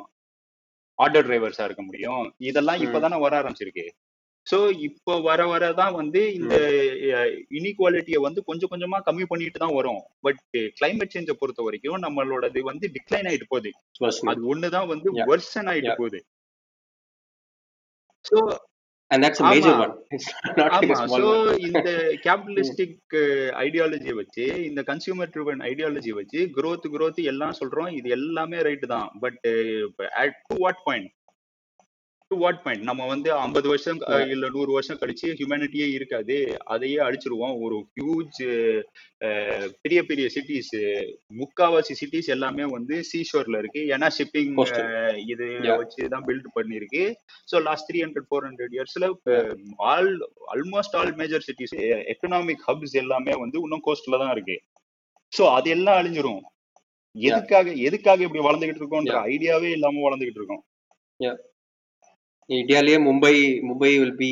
ஆட்டோ 1.00 1.22
டிரைவர்ஸா 1.28 1.64
இருக்க 1.70 1.84
முடியும். 1.84 2.24
இதெல்லாம். 2.50 2.82
இப்பதானே 2.86 3.18
வர 3.26 3.34
ஆரம்பிச்சிருக்கு. 3.42 3.86
சோ 4.48 4.58
இப்போ 4.88 5.14
வர 5.22 5.42
வர 5.52 5.64
தான் 5.80 5.94
வந்து 5.94 6.22
இந்த 6.34 6.56
இன்இக்வாலிட்டியை 7.58 8.20
வந்து 8.26 8.42
கொஞ்சம் 8.44 8.72
கொஞ்சமா 8.74 8.98
கம்மி 9.08 9.26
பண்ணிட்டு 9.28 9.60
தான் 9.64 9.74
வரும். 9.74 10.02
பட் 10.26 10.42
கிளைமேட் 10.80 11.14
சேஞ்சை 11.16 11.36
பொறுத்த 11.40 11.64
வரைக்கும் 11.64 12.04
நம்மளோடது 12.04 12.62
வந்து 12.70 12.92
டிக்ளைன் 12.96 13.30
ஆயிட்டு 13.32 13.48
போகுது. 13.48 13.72
அது 14.32 14.44
ஒண்ணுதான் 14.54 14.88
வந்து. 14.94 15.12
வெர்சன் 15.32 15.72
ஆயிட்டு. 15.74 15.96
போகுது. 16.02 16.22
So 18.26 18.38
and 19.12 19.24
that's 19.24 19.40
a 19.40 19.44
major 19.44 19.74
one. 19.78 19.94
It's 20.12 20.28
not 20.58 20.72
like 20.74 20.90
a 20.90 21.08
small 21.08 21.26
இந்த 21.68 21.90
கேபிட்டலிஸ்டிக் 22.26 23.16
ஐடியாலஜியை 23.64 24.14
வச்சு 24.14 24.46
இந்த 24.66 24.82
கன்சியூமர் 24.82 25.32
ட்ரிவன் 25.36 25.62
ஐடியாலஜி 25.66 26.10
வச்சு 26.12 26.40
growth 26.58 26.86
growth 26.96 27.20
எல்லாம் 27.26 27.56
சொல்றோம். 27.60 27.92
இது 27.92 28.10
எல்லாமே 28.10 28.62
ரைட் 28.62 28.88
தான். 28.88 29.10
But 29.20 29.40
to 30.48 30.58
what 30.58 30.82
point 30.84 31.10
what 32.32 32.62
point 32.64 32.88
நம்ம 32.90 33.04
வந்து 33.12 33.30
ஐம்பது 33.44 33.68
வருஷம். 33.72 34.00
இல்ல 34.34 34.46
நூறு 34.56 34.72
வருஷம் 34.76 35.00
கழிச்சு 35.02 35.28
ஹியூமனிட்டியே 35.40 35.88
இருக்காது. 35.98 36.36
அதையே 36.74 37.00
அழிச்சிருவோம். 37.08 37.56
ஒரு 37.66 37.78
ஹியூஜ் 37.96 38.40
பெரிய 39.84 40.00
பெரிய 40.10 40.26
சிட்டிஸ் 40.36 40.72
முக்காவாசி 41.42 41.96
சிட்டிஸ் 42.02 42.30
எல்லாமே 42.36 42.66
வந்து 42.76 42.98
சீஷோர்ல 43.12 43.60
இருக்கு. 43.64 43.84
ஏன்னா 43.96 44.10
ஷிப்பிங். 44.18 44.54
இது 45.34 45.48
Yeah. 45.66 45.78
வச்சு 45.82 46.10
தான் 46.14 46.26
பில்ட் 46.30 46.50
பண்ணிருக்கு. 46.58 47.04
So 47.52 47.62
last 47.68 47.88
three 47.90 48.02
hundred 48.06 48.28
four 48.30 48.48
hundred 48.50 48.76
இயர்ஸ்ல 48.78 49.08
all 49.92 50.12
almost 50.56 50.98
all 51.00 51.16
major 51.22 51.46
cities 51.48 51.76
economic 52.14 52.66
hubs 52.70 52.96
எல்லாமே 53.04 53.36
வந்து 53.44 53.58
இன்னும் 53.66 53.86
கோஸ்ட்ல 53.88 54.20
தான் 54.24 54.34
இருக்கு. 54.36 54.58
ஸோ 55.34 55.44
அது 55.58 55.70
எல்லாம் 55.78 56.00
அழிஞ்சிரும் 56.02 56.44
எதுக்காக 57.16 57.68
எதுக்காக 57.90 58.24
இப்படி 58.26 58.42
வளர்ந்துகிட்டு 58.48 58.82
இருக்கோம்ன்ற 58.84 59.20
ஐடியாவே 59.34 59.70
இல்லாம 59.78 60.02
வளர்ந்துகிட்டு 60.08 60.42
இருக்கோம். 60.42 60.64
இந்தியாலயே 62.50 62.98
மும்பை 63.08 63.36
மும்பை 63.68 63.92
வில் 64.00 64.18
பி 64.18 64.30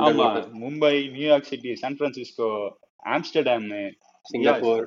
ஆமா 0.00 0.26
Mumbai 0.62 0.94
New York 1.12 1.50
city 1.50 1.72
San 1.82 1.98
Francisco 1.98 2.48
Amsterdam 3.06 3.68
Singapore 4.26 4.84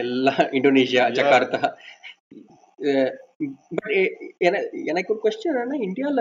எல்லாம் 0.00 0.44
இந்தோனேஷியா. 0.56 1.04
ஜகார்த்தா 1.16 1.60
எனக்கு 4.90 5.12
ஒரு 5.12 5.20
கொஸ்டின் 5.24 5.52
என்னன்னா 5.52 5.78
இந்தியால 5.86 6.20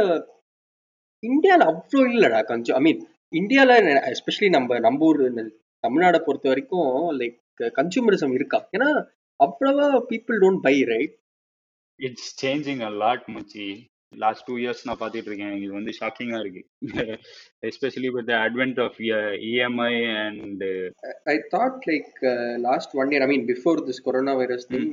இந்தியால 1.24 1.66
அவ்வளோ 1.72 2.02
இல்லடா 2.10 2.40
கொஞ்சம் 2.44 2.78
ஐ 2.78 2.84
மீன் 2.88 3.02
இந்தியால 3.34 3.72
எஸ்பெஷலி 4.12 4.50
நம்ம 4.50 4.80
நம்ம 4.80 5.06
ஊர் 5.06 5.22
தமிழ்நாடை 5.84 6.20
பொறுத்த 6.20 6.46
வரைக்கும் 6.52 6.90
லைக் 7.20 7.38
கன்சூமரிசம் 7.76 8.36
இருக்கா? 8.38 8.60
ஏன்னா 8.72 8.90
அவ்வளவா 9.40 9.88
people 10.12 10.38
don't 10.44 10.62
buy 10.62 10.76
right 10.92 11.16
it's 12.00 12.30
changing 12.44 12.82
a 12.82 12.92
lot 13.04 13.28
மச்சி. 13.36 13.68
லாஸ்ட் 14.14 14.46
டூ 14.48 14.56
இயர்ஸ் 14.64 14.84
நான் 14.88 15.00
பார்த்துட்டு 15.00 15.30
இருக்கேன். 15.32 15.56
இது 15.64 15.72
வந்து 15.78 15.94
ஷாக்கிங்கா 16.00 16.40
இருக்கு. 16.44 16.62
Especially 17.70 18.10
with 18.18 18.32
advent 18.46 18.80
of 18.86 18.98
EMI 19.50 19.94
and 20.24 20.64
I 21.34 21.36
thought 21.56 21.88
like 21.92 22.12
last 22.68 22.94
one 23.02 23.12
year 23.14 23.26
I 23.26 23.30
mean 23.34 23.48
before 23.52 23.82
this 23.90 24.04
coronavirus 24.42 24.68
thing 24.74 24.92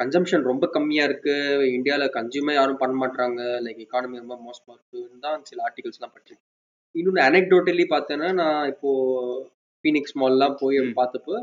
consumption 0.00 0.48
ரொம்ப 0.50 0.64
கம்மியா 0.74 1.04
இருக்கு. 1.08 1.34
இந்தியால 1.76 2.06
கன்சியூமே 2.16 2.54
யாரும் 2.56 2.80
பண்ண 2.82 2.94
மாட்டாங்க 3.02 3.40
லைக் 3.66 3.80
எக்கானமி 3.84 4.22
ரொம்ப 4.22 4.36
மோசமா 4.46 4.72
இருக்குன்னு 4.76 5.24
தான் 5.26 5.46
சில 5.50 5.62
ஆர்டிகல்ஸ்லாம் 5.68 6.12
படிச்சிருக்கேன். 6.14 6.50
இன்னொன்று 6.94 7.22
அனெக்டோட்டலி 7.28 7.84
பார்த்தேன்னா 7.94 8.28
நான் 8.40 8.68
இப்போ 8.72 8.90
ஃபீனிக்ஸ் 9.84 10.16
மால்லாம் 10.20 10.54
போய் 10.62 10.78
ம். 10.82 10.92
பார்த்தப்போ 11.00 11.34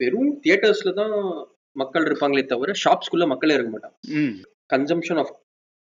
வெறும் 0.00 0.30
தியேட்டர்ஸ்ல 0.44 0.92
தான் 1.00 1.14
மக்கள் 1.76 2.06
இருப்பாங்களே 2.08 2.44
தவிர 2.52 2.72
ஷாப்ஸ்குள்ள 2.84 3.26
மக்களே 3.32 3.56
இருக்க 3.56 3.70
மாட்டாங்க. 3.74 3.96
Consumption 4.74 5.20
of 5.22 5.32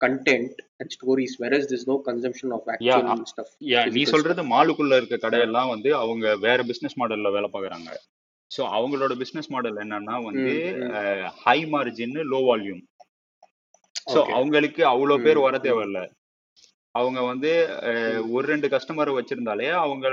content 0.01 0.59
and 0.79 0.91
stories 0.95 1.35
versus 1.43 1.67
this 1.71 1.87
no 1.89 1.95
consumption 2.07 2.53
of 2.57 2.67
actual 2.73 3.25
stuff 3.31 3.51
yeah 3.71 3.81
நீ 3.95 4.03
சொல்றது 4.13 4.43
மாலுக்குள்ள 4.53 4.99
இருக்க 4.99 5.17
கடையெல்லாம் 5.25 5.71
வந்து 5.73 5.91
அவங்க 5.95 6.35
வேற 6.45 6.59
பிசினஸ் 6.63 6.99
மாடல்ல 7.01 7.31
வேலை 7.37 7.49
பார்க்கறாங்க. 7.55 7.89
சோ 8.51 8.61
அவங்களோட 8.77 9.13
பிசினஸ் 9.17 9.51
மாடல் 9.55 9.81
என்னன்னா 9.83 10.15
வந்து 10.27 10.53
high 11.43 11.59
margin 11.73 12.15
low 12.31 12.39
volume 12.47 12.83
so. 14.13 14.19
அவங்களுக்கு 14.37 14.81
அவ்வளவு 14.93 15.23
பேர் 15.25 15.45
வர. 15.45 15.57
தேவையில்ல. 15.65 15.99
அவங்க 16.95 17.19
வந்து 17.21 17.49
ஒரு 18.31 18.45
ரெண்டு 18.47 18.67
கஸ்டமரை 18.67 19.11
வச்சிருந்தாலே 19.15 19.67
அவங்க 19.81 20.05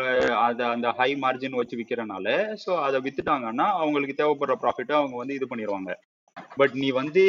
அத 0.43 0.61
அந்த 0.67 0.89
ஹை 0.99 1.09
மார்ஜின் 1.23 1.59
வச்சு 1.61 1.79
விக்கிறனால 1.79 2.27
சோ 2.65 2.73
அதை 2.87 2.99
வித்துட்டாங்கன்னா 3.01 3.67
அவங்களுக்கு 3.81 4.19
தேவைப்படுற 4.19 4.57
ப்ராஃபிட்டை 4.65 4.95
அவங்க 4.99 5.17
வந்து 5.17 5.37
இது 5.39 5.47
பண்ணிடுவாங்க 5.51 5.91
பட் 6.57 6.75
நீ 6.75 6.89
வந்து 6.91 7.23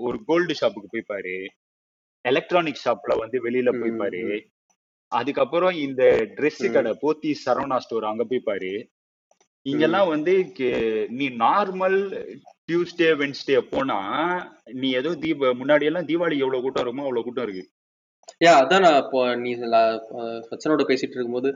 ஒரு 0.00 0.18
கோல்டு 0.26 0.54
ஷாப்புக்கு 0.60 0.92
போய் 0.92 1.10
பாரு. 1.12 1.36
எலக்ட்ரானிக் 2.24 2.82
ஷாப்ல 2.84 3.12
வந்து 3.18 3.36
வெளியில 3.42 3.70
போய் 3.80 3.98
பாரு. 3.98 4.22
அதுக்கப்புறம் 5.12 5.74
இந்த 5.86 6.02
ம். 6.64 6.74
கடை 6.74 6.92
போத்தி 7.02 7.30
சரவணா 7.44 7.78
ஸ்டோர் 7.78 8.10
அங்க 8.10 8.24
போய் 8.24 8.48
பாரு. 8.50 8.72
இங்கெல்லாம் 9.66 10.08
வந்து 10.08 10.32
நீ 11.10 11.26
நார்மல் 11.42 11.98
டியூஸ்டே 12.68 13.08
வென்ஸ்டே 13.20 13.58
போனா 13.72 13.98
நீ 14.72 14.88
ஏதோ 14.92 15.10
தீப 15.14 15.52
முன்னாடி 15.60 15.84
எல்லாம் 15.84 16.08
தீபாவளி 16.08 16.38
எவ்வளவு 16.38 16.64
கூட்டம் 16.64 16.82
இருக்குமோ 16.82 17.04
அவ்வளவு 17.04 17.24
கூட்டம் 17.24 17.46
இருக்கு. 17.46 17.64
யா 18.40 18.52
அதான் 18.62 18.84
நான் 18.86 19.00
இப்போ 19.04 19.20
நீ 19.36 19.50
சச்சனோட 20.48 20.82
பேசிட்டு 20.88 21.16
இருக்கும்போது 21.16 21.50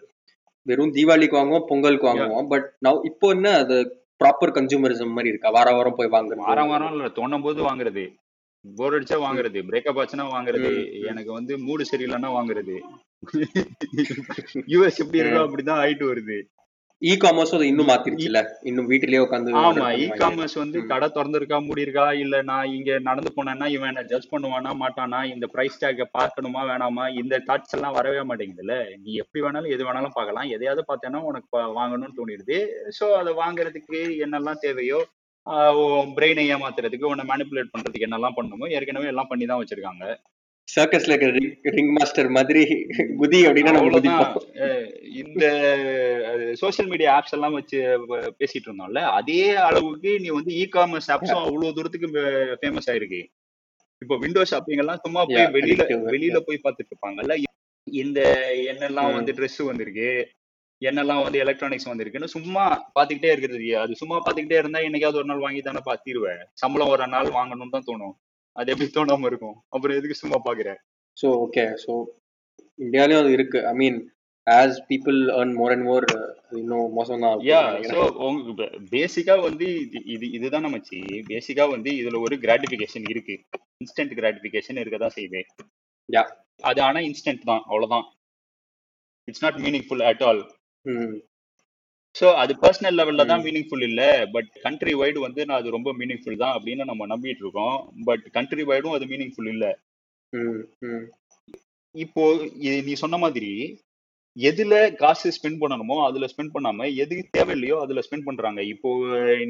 வெறும் 0.67 0.95
தீபாவளிக்கு 0.95 1.39
வாங்குவோம் 1.39 1.69
பொங்கலுக்கு 1.69 2.09
வாங்குவோம். 2.11 2.49
பட் 2.49 2.67
நான் 2.79 3.05
இப்போ 3.05 3.27
என்ன 3.31 3.49
அது 3.63 3.77
ப்ராப்பர் 4.25 4.51
கன்சூமரிசம் 4.51 5.09
மாதிரி 5.09 5.29
இருக்கா? 5.29 5.51
வார 5.51 5.71
வாரம் 5.71 5.95
போய் 5.97 6.09
வாங்குறது. 6.09 6.35
வாரம் 6.35 6.69
வாரம் 6.69 6.91
இல்ல 6.91 7.07
தோணும் 7.07 7.43
போது 7.43 7.63
வாங்குறது. 7.63 8.15
போர் 8.75 8.93
அடிச்சா 8.93 9.17
வாங்குறது. 9.17 9.59
பிரேக்கப் 9.63 9.99
ஆச்சுன்னா 10.01 10.27
வாங்குறது. 10.37 11.01
எனக்கு 11.03 11.33
வந்து 11.33 11.59
மூடு 11.59 11.85
சரியில்லைன்னா 11.85 12.31
வாங்குறது. 12.31 12.81
யூஎஸ் 14.67 14.97
எப்படி 14.97 15.21
இருக்கோ 15.21 15.43
அப்படிதான் 15.47 15.81
ஆயிட்டு 15.81 16.07
வருது. 16.07 16.56
இ 17.03 17.13
காமர்ஸ் 17.23 17.55
அது 17.57 17.65
இன்னும் 17.71 17.89
மாத்திருச்சுல. 17.91 18.39
இன்னும் 18.69 18.87
வீட்டிலேயே 18.91 19.23
உட்காந்து 19.25 19.51
ஆமா 19.63 19.89
இ 20.03 20.07
காமர்ஸ் 20.21 20.57
வந்து 20.61 20.79
கடை 20.93 21.09
திறந்திருக்கா 21.17 21.59
மூடியிருக்கா 21.67 22.05
இல்ல 22.23 22.37
நான் 22.51 22.73
இங்க 22.77 22.99
நடந்து 23.09 23.31
போனேன்னா 23.37 23.67
இவன் 23.75 23.91
என்ன 23.93 24.05
ஜட்ஜ் 24.13 24.31
பண்ணுவானா 24.31 24.71
மாட்டானா 24.83 25.21
இந்த 25.33 25.47
பிரைஸ் 25.55 25.81
டேக்க 25.83 26.07
பார்க்கணுமா 26.19 26.63
வேணாமா 26.71 27.05
இந்த 27.23 27.41
தாட்ஸ் 27.49 27.77
எல்லாம் 27.79 27.97
வரவே 27.99 28.23
மாட்டேங்குதுல்ல. 28.31 28.77
நீ 29.03 29.11
எப்படி 29.23 29.43
வேணாலும் 29.47 29.75
எது 29.77 29.87
வேணாலும் 29.89 30.17
பார்க்கலாம். 30.17 30.49
எதையாவது 30.57 30.85
பார்த்தேன்னா 30.91 31.21
உனக்கு 31.31 31.49
வாங்கணும்னு 31.81 32.19
தோணிடுது. 32.21 32.59
சோ 32.99 33.09
அதை 33.21 33.35
வாங்குறதுக்கு 33.43 34.01
என்னெல்லாம் 34.27 34.63
தேவையோ 34.65 35.01
பிரெயினை 36.17 36.45
ஏமாத்துறதுக்கு 36.55 37.11
உன்னை 37.11 37.25
மேனிப்புலேட் 37.29 37.75
பண்றதுக்கு 37.75 38.07
என்னெல்லாம் 38.07 38.39
பண்ணணுமோ 38.39 38.69
ஏற்கனவே 38.77 39.11
எல்லாம் 39.13 39.31
பண்ணி 39.33 39.45
தான் 39.51 39.61
வச்சிருக்காங்க. 39.61 40.05
சர்க்கஸ்ல 40.69 41.15
இருக்கிற 41.15 41.73
ரிங் 41.77 41.93
மாஸ்டர் 41.97 42.29
மாதிரி 42.37 42.63
குதி 43.21 43.41
அப்படின்னா 43.49 43.73
நம்ம 43.77 43.91
இந்த 45.23 45.45
சோஷியல் 46.63 46.91
மீடியா 46.93 47.11
ஆப்ஸ் 47.17 47.35
எல்லாம் 47.37 47.57
வச்சு 47.59 47.79
பேசிட்டு 48.41 48.67
இருந்தோம்ல 48.69 49.03
அதே 49.19 49.43
அளவுக்கு 49.69 50.13
நீ 50.25 50.29
வந்து 50.39 50.53
இ 50.63 50.65
காமர்ஸ் 50.77 51.11
ஆப்ஸும் 51.15 51.43
அவ்வளவு 51.45 51.75
தூரத்துக்கு 51.77 52.09
ஃபேமஸ் 52.61 52.89
ஆயிருக்கு. 52.93 53.21
இப்போ 54.03 54.15
விண்டோ 54.23 54.43
ஷாப்பிங் 54.53 54.83
எல்லாம் 54.83 55.03
சும்மா 55.05 55.21
போய் 55.29 55.47
வெளியில 55.57 55.85
வெளியில 56.15 56.41
போய் 56.49 56.65
பார்த்துட்டு 56.65 56.93
இருப்பாங்கல்ல 56.93 57.37
இந்த 57.87 58.21
என்னெல்லாம். 58.73 59.09
வந்து 59.19 59.37
Dress 59.39 59.57
வந்திருக்கு 59.71 60.11
என்னெல்லாம் 60.83 61.25
வந்து 61.27 61.39
எலக்ட்ரானிக்ஸ் 61.43 61.91
வந்திருக்குன்னு 61.91 62.35
சும்மா 62.37 62.65
பாத்துக்கிட்டே 62.97 63.31
இருக்கிறது. 63.35 63.69
அது 63.83 63.93
சும்மா 64.01 64.17
பாத்துக்கிட்டே 64.25 64.59
இருந்தா 64.61 64.81
என்னைக்காவது 64.87 65.21
ஒரு 65.21 65.31
நாள் 65.31 65.45
வாங்கி 65.47 65.61
தானே 65.69 65.83
பாத்திருவேன் 65.91 66.43
சம்பளம் 66.63 66.93
ஒரு 66.95 67.07
நாள் 67.15 67.37
வாங்கணும்னு 67.39 67.75
தான் 67.77 67.89
தோணும். 67.91 68.15
அது 68.57 68.71
எப்படி 68.73 68.89
தோணாம 68.91 69.27
இருக்கும்? 69.27 69.57
அப்புறம் 69.75 69.97
எதுக்கு 69.99 70.21
சும்மா 70.21 70.39
பாக்குற? 70.45 70.71
ஸோ 71.17 71.27
ஓகே 71.45 71.65
ஸோ 71.85 71.93
இந்தியாலயும் 72.79 73.23
அது 73.23 73.31
இருக்கு. 73.37 73.59
I 73.71 73.75
mean 73.75 73.99
as 74.47 74.77
people 74.91 75.19
earn 75.37 75.51
more 75.59 75.73
and 75.75 75.87
more 75.89 76.07
இன்னும் 76.59 76.91
மோசம் 76.93 77.23
தான் 77.25 77.39
யா 77.49 77.61
ஸோ 77.89 78.01
உங்க 78.27 78.67
பேசிக்கா 78.93 79.35
வந்து 79.47 79.69
இது 79.85 80.01
இது 80.15 80.27
இதுதான் 80.37 80.67
நமச்சு 80.67 80.99
பேசிக்கா 81.31 81.65
வந்து 81.73 81.93
இதுல 82.01 82.21
ஒரு 82.27 82.37
கிராட்டிபிகேஷன் 82.45 83.07
இருக்கு. 83.13 83.37
இன்ஸ்டன்ட் 83.81 84.15
கிராட்டிபிகேஷன் 84.21 84.81
இருக்க 84.83 84.99
தான் 84.99 85.17
செய்யுது. 85.17 85.41
யா 86.09 86.23
அது 86.63 86.81
ஆனா 86.83 87.01
இன்ஸ்டன்ட் 87.09 87.49
தான் 87.51 87.65
அவ்வளவுதான். 87.71 88.07
It's 89.29 89.45
not 89.47 89.59
meaningful 89.65 90.05
at 90.11 90.23
all 90.23 90.43
ம். 90.85 91.17
ஸோ 92.17 92.27
அது 92.35 92.53
பர்சனல் 92.63 92.99
லெவல்ல 92.99 93.25
தான் 93.27 93.43
மீனிங்ஃபுல் 93.45 93.85
இல்ல 93.89 94.03
பட் 94.35 94.51
கண்ட்ரி 94.63 94.93
வைடு 94.95 95.19
வந்து 95.19 95.41
நான் 95.47 95.59
அது 95.61 95.71
ரொம்ப 95.71 95.91
மீனிங்ஃபுல் 95.93 96.43
தான் 96.45 96.55
அப்படின்னு 96.57 96.85
நம்ம 96.85 97.07
நம்பிட்டு 97.07 97.43
இருக்கோம். 97.45 97.77
பட் 98.05 98.25
கண்ட்ரி 98.33 98.65
வைடும் 98.65 98.97
அது 98.97 99.07
மீனிங்ஃபுல் 99.07 99.51
இல்ல. 99.55 99.67
இப்போ 101.95 102.23
நீ 102.87 102.95
சொன்ன 102.95 103.19
மாதிரி 103.19 103.53
எதுல 104.37 104.75
காசு 105.03 105.29
ஸ்பெண்ட் 105.37 105.61
பண்ணணுமோ 105.61 105.97
அதுல 106.07 106.27
ஸ்பெண்ட் 106.33 106.55
பண்ணாம 106.55 106.89
எது 107.03 107.17
தேவையில்லையோ 107.37 107.77
அதுல 107.85 108.03
ஸ்பெண்ட் 108.07 108.27
பண்றாங்க. 108.29 108.61
இப்போ 108.73 108.91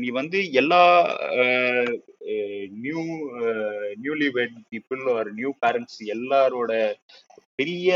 நீ 0.03 0.09
வந்து 0.19 0.39
எல்லா 0.61 0.83
new 2.85 3.03
newly 4.05 4.29
wed 4.39 4.57
people 4.75 5.03
or 5.15 5.31
new 5.41 5.51
parents 5.65 6.01
எல்லாரோட 6.17 6.73
பெரிய 7.61 7.91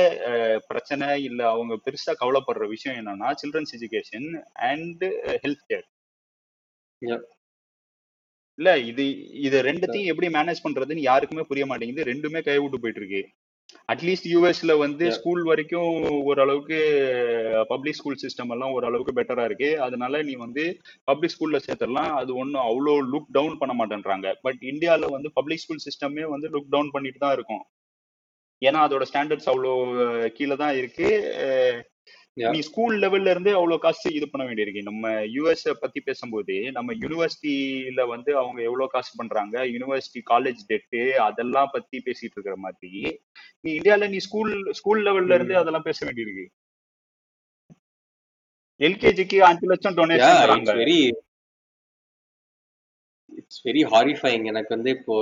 பிரச்சனை 0.69 1.09
இல்ல 1.29 1.41
அவங்க 1.55 1.75
பெருசா 1.87 2.13
கவலைப்படுற 2.23 2.67
விஷயம் 2.75 2.99
என்னன்னா 3.01 3.31
children's 3.43 3.75
education 3.79 4.29
and 4.71 5.05
health 5.45 5.67
care 5.73 5.87
இல்ல 8.59 8.71
இது 8.91 9.05
இது 9.47 9.59
ரெண்டுத்தையும் 9.69 10.11
எப்படி 10.13 10.29
மேனேஜ் 10.39 10.65
பண்றதுன்னு 10.65 11.09
யாருக்குமே 11.11 11.45
புரிய 11.51 11.65
மாட்டேங்குது. 11.69 12.09
ரெண்டுமே 12.11 12.41
கை 12.49 12.57
விட்டு 12.63 12.81
போயிட்டு 12.81 13.01
இருக்கு. 13.03 13.23
அட்லீஸ்ட் 13.93 14.29
யூஎஸ்ல 14.33 14.73
வந்து 14.83 15.05
ஸ்கூல் 15.17 15.43
வரைக்கும் 15.50 15.93
ஓரளவுக்கு 16.31 16.79
பப்ளிக் 17.73 17.99
ஸ்கூல் 17.99 18.21
சிஸ்டம் 18.23 18.53
எல்லாம் 18.55 18.75
ஓரளவுக்கு 18.77 19.15
பெட்டரா 19.19 19.45
இருக்கு. 19.49 19.71
அதனால 19.87 20.23
நீ 20.29 20.35
வந்து 20.45 20.65
பப்ளிக் 21.11 21.35
ஸ்கூல்ல 21.35 21.61
சேர்த்துடலாம். 21.67 22.12
அது 22.21 22.31
ஒன்றும் 22.43 22.65
அவ்வளோ 22.69 22.95
லுக் 23.12 23.31
டவுன் 23.39 23.59
பண்ண 23.59 23.75
மாட்டேன்றாங்க. 23.81 24.29
பட் 24.47 24.61
இந்தியாவில் 24.73 25.15
வந்து 25.17 25.31
பப்ளிக் 25.39 25.62
ஸ்கூல் 25.65 25.85
சிஸ்டமே 25.89 26.27
வந்து 26.35 26.49
லுக் 26.57 26.73
டவுன் 26.77 26.95
பண்ணிட்டு 26.97 27.23
தான் 27.25 27.37
இருக்கும். 27.39 27.65
ஏன்னா 28.62 28.81
அதோட 28.87 29.05
ஸ்டாண்டர்ட்ஸ் 29.11 29.50
அவ்வளோ 29.53 29.73
கீழே 30.39 30.57
தான் 30.62 30.75
இருக்கு. 30.81 31.09
நீ 32.37 32.61
ஸ்கூல் 32.61 32.95
லெவல்ல 33.03 33.33
இருந்தே 33.33 33.53
அவ்வளவு 33.59 33.83
காசு 33.85 34.09
இது 34.19 34.27
பண்ண 34.29 34.43
வேண்டியிருக்கு. 34.49 34.83
நம்ம 34.89 35.05
யூஎஸ் 35.35 35.65
பத்தி 35.83 36.01
பேசும்போது 36.01 36.57
நம்ம 36.77 36.95
யூனிவர்சிட்டியில 37.03 38.07
வந்து 38.13 38.31
அவங்க 38.43 38.61
எவ்வளவு 38.69 38.93
காசு 38.95 39.13
பண்றாங்க 39.17 39.57
யூனிவர்சிட்டி 39.73 40.23
காலேஜ் 40.31 40.61
டெட்டு 40.71 41.03
அதெல்லாம் 41.27 41.73
பத்தி 41.75 41.99
பேசிட்டு 42.07 42.37
இருக்கிற 42.37 42.57
மாதிரி 42.67 42.93
நீ 43.65 43.71
இந்தியால 43.79 44.09
நீ 44.15 44.21
ஸ்கூல் 44.29 44.53
ஸ்கூல் 44.81 45.03
லெவல்ல 45.09 45.37
இருந்து 45.39 45.57
அதெல்லாம் 45.63 45.89
பேச 45.89 46.01
வேண்டியிருக்கு. 46.09 46.47
எல்கேஜிக்கு 48.81 49.39
அஞ்சு 49.49 49.67
லட்சம் 49.73 49.99
donation 49.99 50.67
very 50.81 51.01
it's 53.41 53.63
very 53.67 53.83
horrifying 53.93 54.47
எனக்கு 54.53 54.73
வந்து 54.77 54.93
இப்போ 54.99 55.17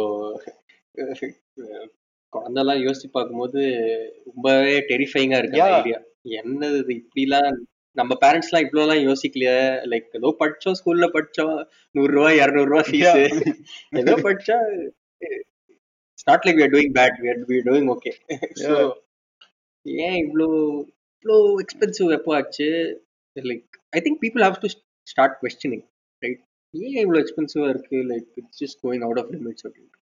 குழந்தெல்லாம் 2.33 2.81
யோசிச்சு 2.85 3.09
பார்க்கும்போது 3.13 3.61
ரொம்பவே 4.29 4.75
டெரிஃபைங்கா 4.91 5.39
இருக்கு 5.41 5.61
ஐடியா 5.71 5.99
என்னது 6.25 6.79
இது 6.83 6.93
இப்படிலாம்? 7.01 7.51
நம்ம 7.97 8.13
பேரண்ட்ஸ்லாம் 8.23 8.65
இவ்வளோலாம் 8.65 9.03
யோசிக்கலையே. 9.09 9.57
லைக் 9.93 10.17
ஏதோ 10.19 10.31
படிச்சோம் 10.41 10.77
ஸ்கூல்ல 10.81 11.07
படிச்சோம். 11.17 11.57
நூறு 11.95 12.11
ரூபா 12.17 12.31
இரநூறுவா 12.43 12.83
யா 13.03 13.13
ஃபீஸ் 13.15 13.19
ஏதோ 14.03 14.15
படிச்சா 14.27 14.57
it's 15.29 16.29
not 16.31 16.47
like 16.47 16.59
we 16.61 16.65
are 16.67 16.75
doing 16.77 16.91
bad. 16.99 17.13
We 17.25 17.31
are 17.33 17.41
we 17.51 17.57
are 17.61 17.67
doing 17.71 17.87
okay. 17.95 18.15
So 18.63 18.73
yeah 19.87 20.07
ஏன் 20.07 20.19
இவ்வளோ 20.25 20.49
இவ்வளோ 21.17 21.37
எக்ஸ்பென்சிவ் 21.65 22.11
எப்போ 22.19 22.33
ஆச்சு? 22.39 22.69
Like 23.37 23.67
I 23.97 24.01
think 24.07 24.21
people 24.25 24.45
have 24.47 24.59
to 24.65 24.71
start 25.13 25.37
questioning 25.45 25.85
right 26.23 26.43
ஏன் 26.75 27.03
இவ்வளோ 27.05 27.21
எக்ஸ்பென்சிவாக 27.25 27.73
இருக்கு? 27.75 27.99
Like 28.13 28.29
it's 28.41 28.61
just 28.63 28.81
going 28.87 29.05
out 29.07 29.21
of 29.23 29.33
limits 29.37 29.67
அப்படின்னு 29.69 29.95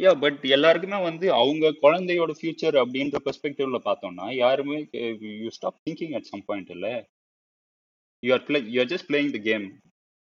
யா 0.00 0.10
பட் 0.20 0.42
எல்லாருக்குமே 0.50 0.98
வந்து 1.02 1.26
அவங்க 1.34 1.72
குழந்தையோட 1.82 2.32
ஃபியூச்சர் 2.38 2.76
அப்படின்ற 2.82 3.18
பெர்ஸ்பெக்டிவ்ல 3.24 3.78
பார்த்தோம்னா 3.84 4.26
யாருமே 4.36 4.78
you 5.40 5.50
stop 5.50 5.80
thinking 5.86 6.14
at 6.14 6.28
some 6.32 6.44
point 6.46 6.70
இல்ல 6.70 6.88
you 8.22 8.32
are 8.32 8.44
play 8.44 8.60
you 8.68 8.80
are 8.80 8.90
just 8.92 9.08
playing 9.10 9.30
the 9.30 9.40
game 9.42 9.66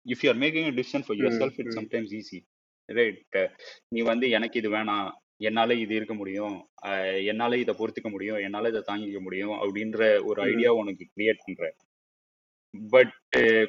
if 0.07 0.23
you 0.25 0.31
are 0.31 0.41
making 0.41 0.69
a 0.69 0.75
decision 0.81 1.05
for 1.07 1.19
yourself 1.41 1.59
it 1.59 1.73
sometimes 1.79 2.13
easy 2.19 2.41
right 2.89 3.39
நீ 3.89 4.01
வந்து 4.03 4.29
எனக்கு 4.31 4.59
இது 4.59 4.71
வேணாம் 4.71 5.09
என்னால 5.41 5.75
இது 5.75 5.95
இருக்க 5.95 6.15
முடியும் 6.15 6.55
அஹ் 6.87 7.21
என்னால 7.25 7.59
இதை 7.59 7.75
பொறுத்துக்க 7.79 8.11
முடியும் 8.11 8.39
என்னால 8.39 8.69
இதை 8.69 8.83
தாங்கிக்க 8.87 9.21
முடியும் 9.21 9.57
அப்படின்ற 9.59 10.01
ஒரு 10.25 10.41
ஐடியா 10.45 10.71
உனக்கு 10.75 11.05
கிரியேட் 11.13 11.45
பண்ற. 11.45 11.63
பட் 12.75 13.13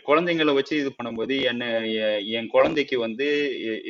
குழந்தைங்களை 0.07 0.53
வச்சு 0.55 0.73
இது 0.81 0.89
பண்ணும்போது 0.97 1.35
என்ன 1.51 1.63
என் 2.37 2.49
குழந்தைக்கு 2.55 2.95
வந்து 2.99 3.27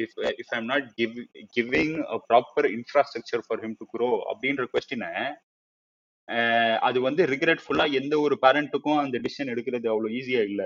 if 0.04 0.18
if 0.42 0.54
I'm 0.58 0.70
not 0.74 0.88
give 0.96 1.16
giving 1.58 1.96
a 2.16 2.20
proper 2.30 2.68
infrastructure 2.78 3.44
for 3.48 3.62
him 3.66 3.78
to 3.80 3.88
grow 3.94 4.10
அப்படின்ற 4.32 4.66
கொஸ்டினை 4.74 5.12
அது 6.88 6.98
வந்து 7.02 7.22
ரிக்ரெட்ஃபுல்லா 7.26 7.86
எந்த 8.00 8.16
ஒரு 8.26 8.36
பேரண்ட்டுக்கும் 8.42 9.02
அந்த 9.04 9.18
டிசிஷன் 9.26 9.52
எடுக்கிறது 9.54 9.88
அவ்வளவு 9.94 10.16
ஈஸியா 10.20 10.42
இல்ல. 10.50 10.64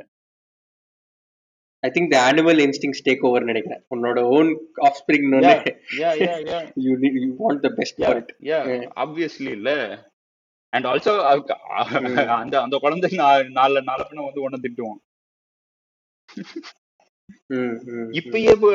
I 1.83 1.89
think 1.95 2.11
the 2.13 2.17
animal 2.29 2.59
instincts 2.65 3.03
take 3.07 3.23
over 3.27 3.49
நினைக்கிறேன். 3.51 3.81
உன்னோட 3.95 4.19
own 4.35 4.49
offspring 5.01 5.29
yeah 6.01 6.09
want 7.43 7.63
the 7.67 7.71
best 7.79 8.01
yeah 8.01 8.59
obviously 9.05 9.51
இல்ல. 9.59 9.71
அண்ட் 10.73 10.87
ஆல்சோ 10.91 11.13
அந்த 12.41 12.55
அந்த 12.65 12.75
குழந்தை 12.83 13.09
நாலு 13.55 13.81
நாலு 13.89 14.03
பின்ன 14.09 14.25
வந்து 14.29 14.45
ஒன்னு 14.47 14.63
திட்டுவோம் 14.65 14.99
ம் 17.53 17.75
இப்பயே 18.19 18.51
இப்ப 18.55 18.69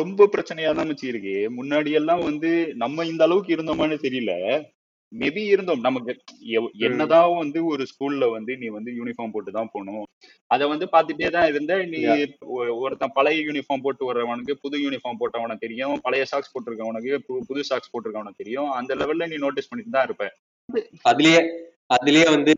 ரொம்ப 0.00 0.26
பிரச்சனையா 0.34 0.70
தான் 0.78 0.88
மச்சி 0.90 1.06
இருக்கு. 1.12 1.36
முன்னாடி 1.58 1.90
எல்லாம் 2.00 2.22
வந்து 2.30 2.50
நம்ம 2.82 3.04
இந்த 3.12 3.22
அளவுக்கு 3.28 3.50
இருந்தோமான்னு 3.56 3.98
தெரியல. 4.06 4.32
மேபி 5.12 5.42
இருந்தோம். 5.54 5.82
நமக்கு 5.86 6.12
என்னதான் 6.88 7.30
வந்து 7.42 7.60
ஒரு 7.72 7.84
ஸ்கூல்ல 7.92 8.24
வந்து 8.36 8.52
நீ 8.62 8.68
வந்து 8.76 8.90
யூனிஃபார்ம் 8.98 9.34
போட்டு 9.34 9.52
தான் 9.56 9.70
போகணும் 9.74 10.04
அத 10.50 10.68
வந்து 10.72 10.86
பாத்துட்டே 10.94 11.28
தான் 11.36 11.48
இருந்த. 11.52 11.72
நீ 11.92 12.00
ஒருத்தன் 12.82 13.16
பழைய 13.18 13.40
யூனிஃபார்ம் 13.48 13.84
போட்டு 13.86 14.08
வர்றவனுக்கு 14.10 14.54
புது 14.64 14.78
யூனிஃபார்ம் 14.86 15.20
போட்டவன 15.22 15.58
தெரியும். 15.64 15.96
பழைய 16.06 16.24
சாக்ஸ் 16.32 16.52
போட்டிருக்கவனுக்கு 16.54 17.12
புது 17.50 17.62
சாக்ஸ் 17.70 17.92
போட்டிருக்கவன 17.94 18.34
தெரியும். 18.42 18.70
அந்த 18.80 18.94
லெவல்ல 19.02 19.28
நீ 19.34 19.38
நோட்டீஸ் 19.46 19.70
பண்ணிட்டு 19.72 19.96
தான் 19.98 20.08
இருப்ப. 20.10 20.26
அதுலயே 21.04 21.40
அதுலயே 21.90 22.26
வந்து 22.30 22.54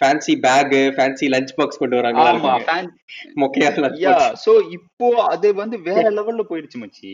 fancy 0.00 0.34
bag 0.44 0.74
fancy 0.96 1.26
lunch 1.28 1.52
box 1.56 1.80
கொண்டு 1.80 1.98
வராங்களா 1.98 2.30
ஆமா 2.32 2.54
மொக்கையா 3.42 3.68
யா 4.04 4.14
சோ 4.44 4.52
இப்போ 4.76 5.08
அது 5.32 5.48
வந்து 5.54 5.76
வேற 5.82 6.04
லெவல்ல 6.10 6.44
போயிடுச்சு 6.50 6.78
மச்சி. 6.78 7.12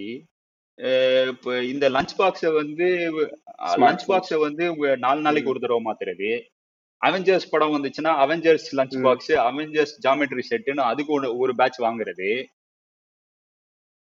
இப்ப 1.33 1.57
இந்த 1.65 1.87
லஞ்ச் 1.91 2.15
பாக்ஸ 2.19 2.53
வந்து 2.53 2.87
லஞ்ச் 3.83 4.07
பாக்ஸ 4.09 4.39
வந்து 4.39 4.65
நாலு 4.97 5.21
நாளைக்கு 5.21 5.53
ஒரு 5.53 5.61
தடவை 5.61 5.83
மாத்துறது 5.89 6.31
அவெஞ்சர்ஸ் 7.03 7.51
படம் 7.51 7.75
வந்துச்சுன்னா 7.77 8.13
Avengers 8.23 8.69
lunch 8.79 8.97
box 9.03 9.33
Avengers 9.45 9.95
geometry 10.07 10.43
செட்டுன்னு 10.49 10.83
அதுக்கு 10.83 11.13
ஒரு 11.13 11.29
ஒரு 11.39 11.53
பேட்ச் 11.55 11.79
வாங்குறது. 11.81 12.31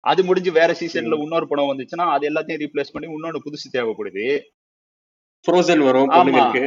அது 0.04 0.22
முடிஞ்சு 0.24 0.52
வேற 0.52 0.72
சீசன்ல 0.74 1.18
இன்னொரு 1.24 1.48
படம் 1.48 1.72
வந்துச்சுன்னா 1.72 2.06
அது 2.16 2.24
எல்லாத்தையும் 2.30 2.62
ரீப்ளேஸ் 2.64 2.94
பண்ணி 2.94 3.08
இன்னொன்னு 3.10 3.46
புதுசு 3.46 3.68
தேவைப்படுது. 3.74 4.26
ஃப்ரோசன் 5.46 5.84
வரும் 5.88 6.12
பொண்ணுங்களுக்கு. 6.12 6.64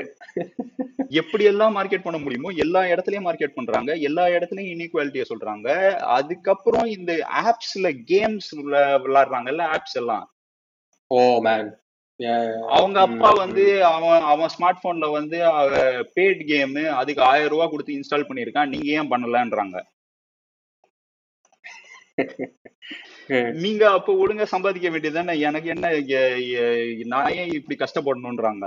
எப்படி 1.21 1.45
எல்லாம் 1.51 1.75
மார்க்கெட் 1.77 2.05
பண்ண 2.07 2.19
முடியுமோ 2.25 2.51
எல்லா 2.65 2.81
இடத்துலயும் 2.93 3.27
மார்க்கெட் 3.29 3.57
பண்றாங்க. 3.59 3.91
எல்லா 4.09 4.25
இடத்துலயும் 4.37 4.73
இன்இக்வாலிட்டிய 4.75 5.25
சொல்றாங்க. 5.31 5.69
அதுக்கப்புறம் 6.19 6.87
இந்த 6.97 7.13
ஆப்ஸ்ல 7.45 7.91
கேம்ஸ் 8.13 8.51
விளையாடுறாங்கல்ல 9.05 9.67
ஆப்ஸ் 9.77 9.99
எல்லாம். 10.03 10.27
ஓ 11.11 11.19
மேன் 11.49 11.71
அவங்க 12.77 12.99
அப்பா 13.07 13.31
வந்து 13.41 13.65
அவன் 13.85 14.23
அவன் 14.33 14.53
ஸ்மார்ட் 14.55 14.83
போன்ல 14.85 15.07
வந்து 15.17 15.39
பேட் 16.17 16.41
கேம் 16.51 16.77
அதுக்கு 17.01 17.23
ஆயிரம் 17.31 17.53
ரூபாய் 17.55 17.73
கொடுத்து 17.73 17.97
இன்ஸ்டால் 17.99 18.29
பண்ணியிருக்கான். 18.29 18.73
நீங்க 18.75 18.89
ஏன் 18.99 19.11
பண்ணலன்றாங்க. 19.13 19.77
நீங்க 23.63 23.85
அப்ப 23.97 24.13
ஒழுங்கா 24.23 24.47
சம்பாதிக்க 24.47 24.89
வேண்டியதுதானே? 24.89 25.35
எனக்கு 25.49 25.69
என்ன 25.75 25.87
நான் 27.13 27.33
ஏன் 27.41 27.55
இப்படி 27.59 27.77
கஷ்டப்படணும்ன்றாங்க 27.85 28.67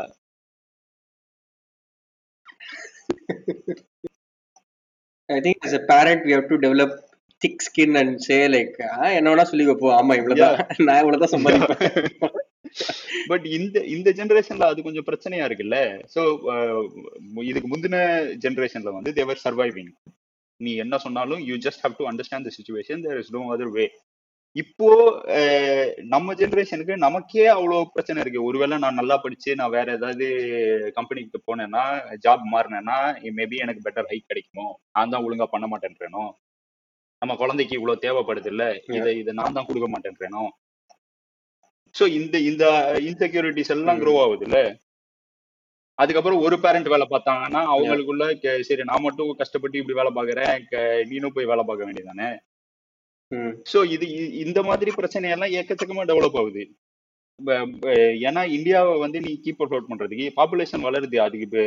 I 5.30 5.40
think 5.40 5.58
as 5.64 5.74
a 5.74 5.84
parent 5.86 6.26
we 6.26 6.32
have 6.32 6.48
to 6.50 6.58
develop 6.58 6.92
thick 7.42 7.62
skin 7.62 7.96
and 7.96 8.14
say 8.20 8.40
like 8.48 8.76
ஆ, 8.90 9.10
என்ன 9.18 9.30
வேணா 9.32 9.46
சொல்லி 9.52 9.66
வைப்போம் 9.70 9.96
ஆமா 10.00 10.14
இவ்வளவுதான். 10.20 10.56
நான் 10.88 11.02
இவ்வளவுதான் 11.04 11.34
சம்பாதிப்பேன். 11.36 11.84
பட் 13.32 13.46
இந்த 13.58 13.78
இந்த 13.94 14.10
ஜெனரேஷன்ல 14.20 14.66
அது 14.72 14.86
கொஞ்சம் 14.88 15.08
பிரச்சனையா 15.08 15.46
இருக்குல்ல? 15.48 15.78
சோ 16.14 16.22
இதுக்கு 17.44 17.70
முந்தின 17.74 17.98
ஜெனரேஷன்ல 18.46 18.92
வந்து 18.98 19.12
தேவர் 19.20 19.44
சர்வைவிங் 19.46 19.92
நீ 20.60 20.72
என்ன 20.84 20.96
சொன்னாலும் 21.06 21.42
you 21.50 21.56
just 21.66 21.84
have 21.84 21.98
to 22.00 22.08
understand 22.12 22.48
the 22.48 22.54
situation 22.58 23.04
there 23.06 23.20
is 23.24 23.34
no 23.36 23.44
other 23.56 23.74
way 23.78 23.86
இப்போ 24.56 24.88
நம்ம 26.10 26.34
ஜெனரேஷனுக்கு 26.34 26.96
நமக்கே 26.98 27.44
அவ்வளோ 27.48 27.78
பிரச்சனை 27.94 28.22
இருக்கு. 28.22 28.40
ஒருவேளை 28.44 28.78
நான் 28.78 29.00
நல்லா 29.00 29.18
படிச்சு 29.18 29.52
நான் 29.56 29.76
வேற 29.76 29.88
ஏதாவது 29.94 30.28
கம்பெனிக்கு 30.98 31.40
போனேன்னா 31.48 31.84
ஜாப் 32.26 32.46
மாறினேன்னா 32.54 32.98
மேபி 33.38 33.58
எனக்கு 33.58 33.86
பெட்டர் 33.86 34.10
ஹைக் 34.12 34.30
கிடைக்குமோ? 34.30 34.66
நான் 34.96 35.14
தான் 35.14 35.26
ஒழுங்கா 35.26 35.48
பண்ண 35.52 35.68
மாட்டேன்றேனோ? 35.68 36.24
நம்ம 37.22 37.36
குழந்தைக்கு 37.36 37.78
இவ்வளவு 37.78 38.04
தேவைப்படுது 38.04 38.50
இல்ல? 38.54 38.66
இதை 38.98 39.14
இதை 39.22 39.32
நான் 39.40 39.56
தான் 39.58 39.68
கொடுக்க 39.70 39.88
மாட்டேன்றேனோ? 39.90 40.44
சோ 41.96 42.06
இந்த 42.18 42.36
இந்த 42.50 42.66
இன்செக்யூரிட்டிஸ் 43.10 43.74
எல்லாம் 43.76 44.00
க்ரோ 44.02 44.14
ஆகுது 44.24 44.46
இல்ல? 44.48 44.60
அதுக்கப்புறம் 45.98 46.44
ஒரு 46.46 46.56
பேரண்ட் 46.64 46.92
வேலை 46.94 47.06
பார்த்தாங்கன்னா 47.08 47.62
அவங்களுக்குள்ள 47.74 48.26
சரி 48.68 48.84
நான் 48.90 49.06
மட்டும் 49.06 49.32
கஷ்டப்பட்டு 49.42 49.80
இப்படி 49.80 49.98
வேலை 49.98 50.12
பார்க்கறேன். 50.14 50.54
க- 50.72 50.84
நீனும் 51.10 51.36
போய் 51.38 51.52
வேலை 51.52 51.64
பார்க்க 51.64 51.88
வேண்டியதானே 51.90 52.30
சோ 53.72 53.80
இது 53.96 54.06
இந்த 54.44 54.60
மாதிரி 54.68 54.92
பிரச்சனையெல்லாம் 54.98 55.56
எக்கச்சக்கமா 55.60 56.04
டெவலப் 56.12 56.38
ஆகுது. 56.42 56.64
ஏன்னா 58.28 58.42
இந்தியாவை 58.56 58.94
வந்து 59.04 59.20
நீ 59.26 59.34
கீப் 59.44 59.62
அவுட் 59.66 59.90
பண்றதுக்கு 59.92 60.26
பாப்புலேஷன் 60.40 60.86
வளருது. 60.88 61.18
அதுக்கு 61.26 61.62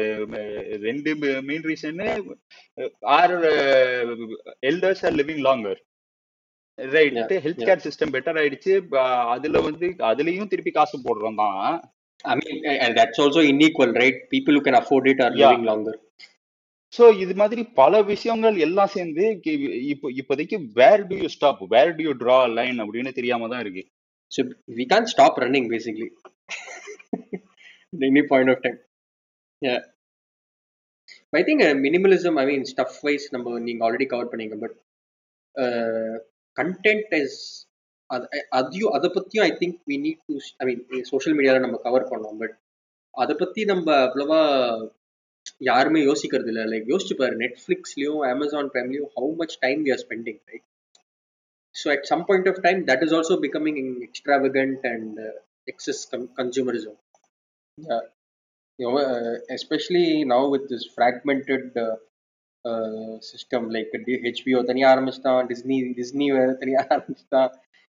ரெண்டு 0.88 1.12
main 1.48 1.64
reason 1.70 2.03
are 3.18 3.35
elders 4.70 5.03
are 5.09 5.16
living 5.20 5.42
longer 5.48 5.81
right 6.79 7.35
health. 7.46 7.66
Care 7.70 7.87
system 7.87 8.14
better 8.16 8.40
ஆயிடுச்சு. 8.42 8.75
அதுல 9.37 9.61
வந்து 9.68 9.88
அதுலயும் 10.12 10.53
திருப்பி 10.53 10.75
காசு 10.79 10.98
போடுறோம் 11.09 11.40
தான். 11.42 11.59
I 12.25 12.35
mean, 12.38 12.59
and 12.83 12.92
that's 12.96 13.18
also 13.22 13.40
unequal, 13.53 13.92
right? 14.01 14.18
People 14.33 14.55
who 14.57 14.61
can 14.66 14.77
afford 14.81 15.07
it 15.12 15.20
are 15.25 15.33
so 16.92 17.05
இது 17.18 17.35
மாதிரி 17.35 17.62
பல 17.74 18.02
விஷயங்கள் 18.02 18.57
எல்லாம் 18.59 18.94
சேர்ந்து 18.94 19.24
இப்போ 19.90 20.09
இப்போதைக்கு 20.11 20.57
where 20.74 21.05
do 21.09 21.16
you 21.16 21.28
stop 21.28 21.62
where 21.70 21.92
do 21.96 22.05
you 22.05 22.12
draw 22.22 22.38
line 22.52 22.78
அப்படின்னு 22.78 23.12
தெரியாம 23.12 23.48
தான் 23.48 23.61
இருக்கு 23.61 23.85
So 24.33 24.42
we 24.76 24.85
can 24.85 25.09
stop 25.12 25.38
running 25.38 25.66
basically 25.68 26.09
any 28.07 28.22
point 28.22 28.50
of 28.50 28.62
time 28.62 28.78
time. 28.78 28.78
Yeah. 29.62 29.81
I 31.33 31.42
think 31.42 31.61
uh, 31.62 31.74
minimalism, 31.76 32.35
I 32.38 32.46
நம்ம 33.33 33.59
நீங்க 33.59 33.81
ஆல்ரெடி 33.87 34.07
கவர் 34.07 34.31
பண்ணீங்க 34.33 34.57
பட் 34.59 34.76
கண்டென்ட் 36.57 37.12
இஸ் 37.14 37.38
அது 38.11 38.26
அதையும் 38.50 38.92
அதை 38.92 39.09
பத்தியும் 39.09 39.44
I 39.44 39.52
think 39.61 39.78
we 39.90 39.96
need 39.96 40.22
to 40.28 40.35
I 40.59 40.66
mean 40.66 41.05
social 41.05 41.37
மீடியாவில் 41.38 41.61
நம்ம 41.61 41.81
கவர் 41.83 42.11
பண்ணோம் 42.12 42.38
பட் 42.38 42.57
அதை 43.14 43.35
பத்தி 43.35 43.64
நம்ம 43.64 43.88
அவ்வளவா 44.07 44.40
யாருமே 45.62 46.01
யோசிக்கிறது 46.09 46.51
இல்லை 46.53 46.64
லைக் 46.72 46.87
யோசிச்சு 46.92 47.16
பாரு 47.20 47.35
நெட்ஃப்ளிக்ஸ்லயும் 47.42 48.20
Amazon 48.31 48.70
பிரைம்லயும் 48.75 49.11
how 49.16 49.31
much 49.40 49.57
time 49.64 49.81
we 49.87 49.92
are 49.94 50.03
spending 50.05 50.40
right 50.51 50.66
so 51.75 51.88
at 51.94 52.07
some 52.12 52.25
point 52.29 52.48
of 52.53 52.62
time 52.66 52.81
that 52.90 53.05
is 53.07 53.14
also 53.18 53.37
becoming 53.46 53.79
extravagant 54.09 54.87
and 54.92 55.20
excess 55.66 56.03
consumerism 56.40 56.98
especially 59.57 60.07
now 60.33 60.46
with 60.55 60.66
this 60.72 60.88
fragmented 60.94 61.68
system 63.29 63.68
like 63.75 63.94
HBO 64.27 64.59
தனியாக 64.68 64.88
uh, 64.88 64.94
ஆரம்பிச்சிட்டான் 64.94 65.46
Disney 65.51 65.77
Disney 65.98 66.27
வேறு 66.37 66.53
தனியாக 66.61 66.87
ஆரம்பிச்சிட்டான். 66.96 67.51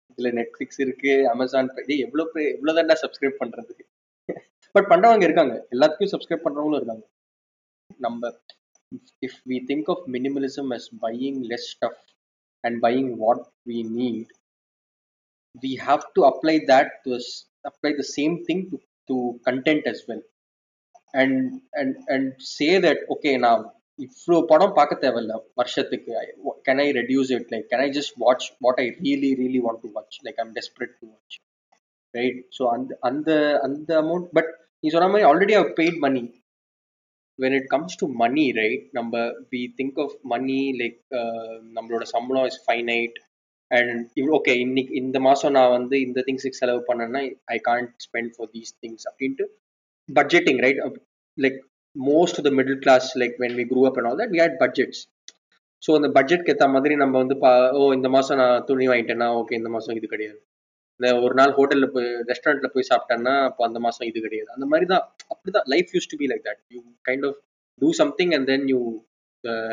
இதில் 0.09 0.35
Netflix 0.39 0.81
இருக்கு 0.85 1.13
Amazon 1.31 1.69
எவ்வளோ 2.05 2.23
எவ்வளோ 2.53 2.73
தான் 2.79 3.01
சப்ஸ்கிரைப் 3.03 3.39
பண்ணுறது 3.41 3.73
பட் 4.75 4.89
பண்ணுறவங்க 4.91 5.23
இருக்காங்க. 5.27 5.55
எல்லாத்துக்கும் 5.73 6.13
சப்ஸ்கிரைப் 6.13 6.45
பண்ணுறவங்களும் 6.45 6.79
இருக்காங்க. 6.81 7.05
நம்ம 8.05 8.31
if 9.21 9.39
we 9.51 9.57
think 9.69 9.89
of 9.93 10.03
minimalism 10.15 10.71
as 10.77 10.85
buying 11.05 11.39
less 11.51 11.67
stuff 11.73 12.03
and 12.63 12.77
buying 12.85 13.11
what 13.23 13.45
we 13.71 13.79
need 13.97 14.31
we 15.55 15.71
have 15.77 16.03
to 16.15 16.21
apply 16.23 16.53
that 16.67 16.87
to 17.03 17.13
us, 17.15 17.27
apply 17.65 17.91
the 17.93 18.07
same 18.07 18.43
thing 18.45 18.59
to, 18.69 18.77
to 19.09 19.15
content 19.47 19.83
as 19.87 20.03
well. 20.07 20.21
And 21.13 21.33
and 21.73 21.95
and 22.07 22.25
say 22.49 22.71
that 22.79 22.99
okay 23.15 23.35
now 23.47 23.57
இவ்வளோ 23.99 24.37
படம் 24.51 24.75
பார்க்க 24.77 25.03
தேவையில்ல 25.05 25.33
வருஷத்துக்கு. 25.53 26.11
Can 26.67 26.81
I 26.83 26.87
reduce 26.99 27.31
it 27.37 27.49
like 27.53 27.65
can 27.71 27.83
I 27.85 27.89
just 27.97 28.13
watch 28.25 28.45
what 28.65 28.79
I 28.83 28.85
really 28.99 29.31
really 29.41 29.61
want 29.65 29.81
to 29.85 29.89
watch 29.95 30.19
like 30.27 30.39
I'm 30.43 30.53
desperate 30.59 30.93
to 30.99 31.07
watch 31.13 31.37
right 32.13 32.39
so 32.57 32.65
அந்த 32.75 32.97
அந்த 33.09 33.29
அந்த 33.67 33.89
amount 34.03 34.29
but 34.37 34.51
நீ 34.83 34.93
சொன்ன 34.95 35.09
மாதிரி 35.13 35.27
already 35.31 35.55
have 35.59 35.71
paid 35.79 35.99
money 36.05 36.23
when 37.39 37.53
it 37.53 37.65
comes 37.73 37.91
to 38.01 38.05
money 38.21 38.45
right 38.59 38.83
நம்ம 38.97 39.13
we 39.53 39.61
think 39.77 39.93
of 40.05 40.11
money 40.33 40.61
like 40.81 40.99
uh, 41.21 41.51
நம்மளோட 41.75 42.05
சம்பளம் 42.13 42.47
is 42.51 42.61
finite 42.65 43.17
and 43.71 44.21
okay 44.37 44.53
இன்னைக்கு 44.65 44.93
இந்த 45.01 45.17
மாசம் 45.27 45.55
நான் 45.57 45.73
வந்து 45.77 45.95
இந்த 46.07 46.23
திங்ஸுக்கு 46.27 46.61
செலவு 46.61 46.81
பண்ணேன்னா 46.89 47.21
I 47.55 47.59
can't 47.69 47.91
spend 48.07 48.33
for 48.35 48.51
these 48.55 48.73
things 48.83 49.07
அப்படின்ட்டு 49.11 49.45
budgeting 50.09 50.61
right 50.65 50.81
like 51.37 51.59
most 51.95 52.39
of 52.39 52.47
the 52.47 52.53
middle 52.59 52.81
class 52.85 53.09
like 53.21 53.35
when 53.43 53.57
we 53.61 53.65
grew 53.71 53.83
up 53.89 53.99
and 53.99 54.09
all 54.11 54.19
that 54.23 54.33
we 54.35 54.41
hate 54.43 54.59
budgets 54.65 55.01
so 55.83 55.91
அந்த 55.99 56.09
பட்ஜெட்க்கு 56.17 56.53
ஏற்ற 56.53 56.67
மாதிரி 56.75 56.95
நம்ம 57.03 57.15
வந்து 57.23 57.35
பா 57.43 57.51
ஓ 57.79 57.83
இந்த 57.97 58.07
மாதம் 58.15 58.39
நான் 58.43 58.65
துணி 58.69 58.87
வாங்கிட்டேன்னா 58.91 59.27
ஓகே 59.41 59.57
இந்த 59.61 59.69
மாதம் 59.75 59.97
இது 59.99 60.07
கிடையாது. 60.15 60.39
இந்த 60.99 61.09
ஒரு 61.25 61.33
நாள் 61.39 61.53
ஹோட்டலில் 61.57 61.91
போய் 61.93 62.09
ரெஸ்டாரண்ட்டில் 62.29 62.73
போய் 62.73 62.89
சாப்பிட்டேன்னா 62.89 63.33
அப்போ 63.45 63.61
அந்த 63.67 63.79
மாதம் 63.79 64.07
இது 64.09 64.19
கிடையாது. 64.25 64.49
அந்த 64.55 64.65
மாதிரி 64.71 64.85
தான் 64.85 65.03
அப்படி 65.33 65.51
தான் 65.57 65.67
life 65.73 65.91
used 65.95 66.09
to 66.11 66.17
be 66.21 66.27
like 66.31 66.43
that 66.47 66.61
you 66.75 66.79
kind 67.05 67.25
of 67.29 67.37
do 67.81 67.89
something 67.99 68.33
and 68.37 68.47
then 68.51 68.65
you 68.73 68.79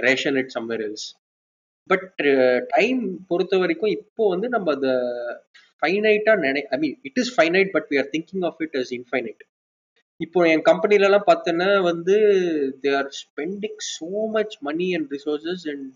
ration 0.06 0.38
it 0.42 0.52
somewhere 0.56 0.84
else 0.86 1.06
but 1.90 2.06
time 2.74 3.00
பொறுத்த 3.28 3.58
வரைக்கும் 3.58 3.92
இப்போ 3.98 4.22
வந்து 4.34 4.48
நம்ம 4.48 4.72
அதை 4.76 4.92
ஃபைனைட்டாக 5.82 6.38
நினை 6.44 6.62
I 6.70 6.78
mean 6.78 6.96
it 7.08 7.18
is 7.22 7.32
finite 7.36 7.70
but 7.74 7.88
we 7.90 7.98
are 8.02 8.10
thinking 8.14 8.46
of 8.50 8.60
it 8.66 8.76
is 8.82 8.92
infinite 8.98 9.42
இப்போ 10.20 10.40
என் 10.52 10.64
கம்பெனிலலாம் 10.68 11.28
பார்த்தேன்னா 11.28 11.68
வந்து 11.88 12.14
they 12.84 12.92
are 13.00 13.10
spending 13.20 13.80
so 13.90 14.08
much 14.36 14.54
money 14.62 14.86
and 14.96 15.10
resources 15.12 15.64
and 15.72 15.88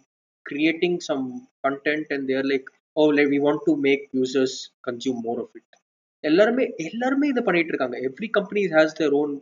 creating 0.47 0.99
some 1.09 1.25
content 1.67 2.13
and 2.17 2.29
their 2.31 2.49
like 2.53 2.69
oh 2.97 3.05
like 3.17 3.31
we 3.35 3.41
want 3.47 3.65
to 3.67 3.73
make 3.87 4.05
users 4.19 4.57
consume 4.87 5.21
more 5.27 5.41
of 5.45 5.55
it 5.59 5.67
எல்லாருமே 6.25 6.65
எல்லாருமே 6.87 7.27
இதை 7.33 7.43
பண்ணிட்டு 7.45 7.73
இருக்காங்க. 7.73 7.97
Every 8.09 8.29
company 8.39 8.63
has 8.75 8.97
their 8.99 9.15
own 9.21 9.33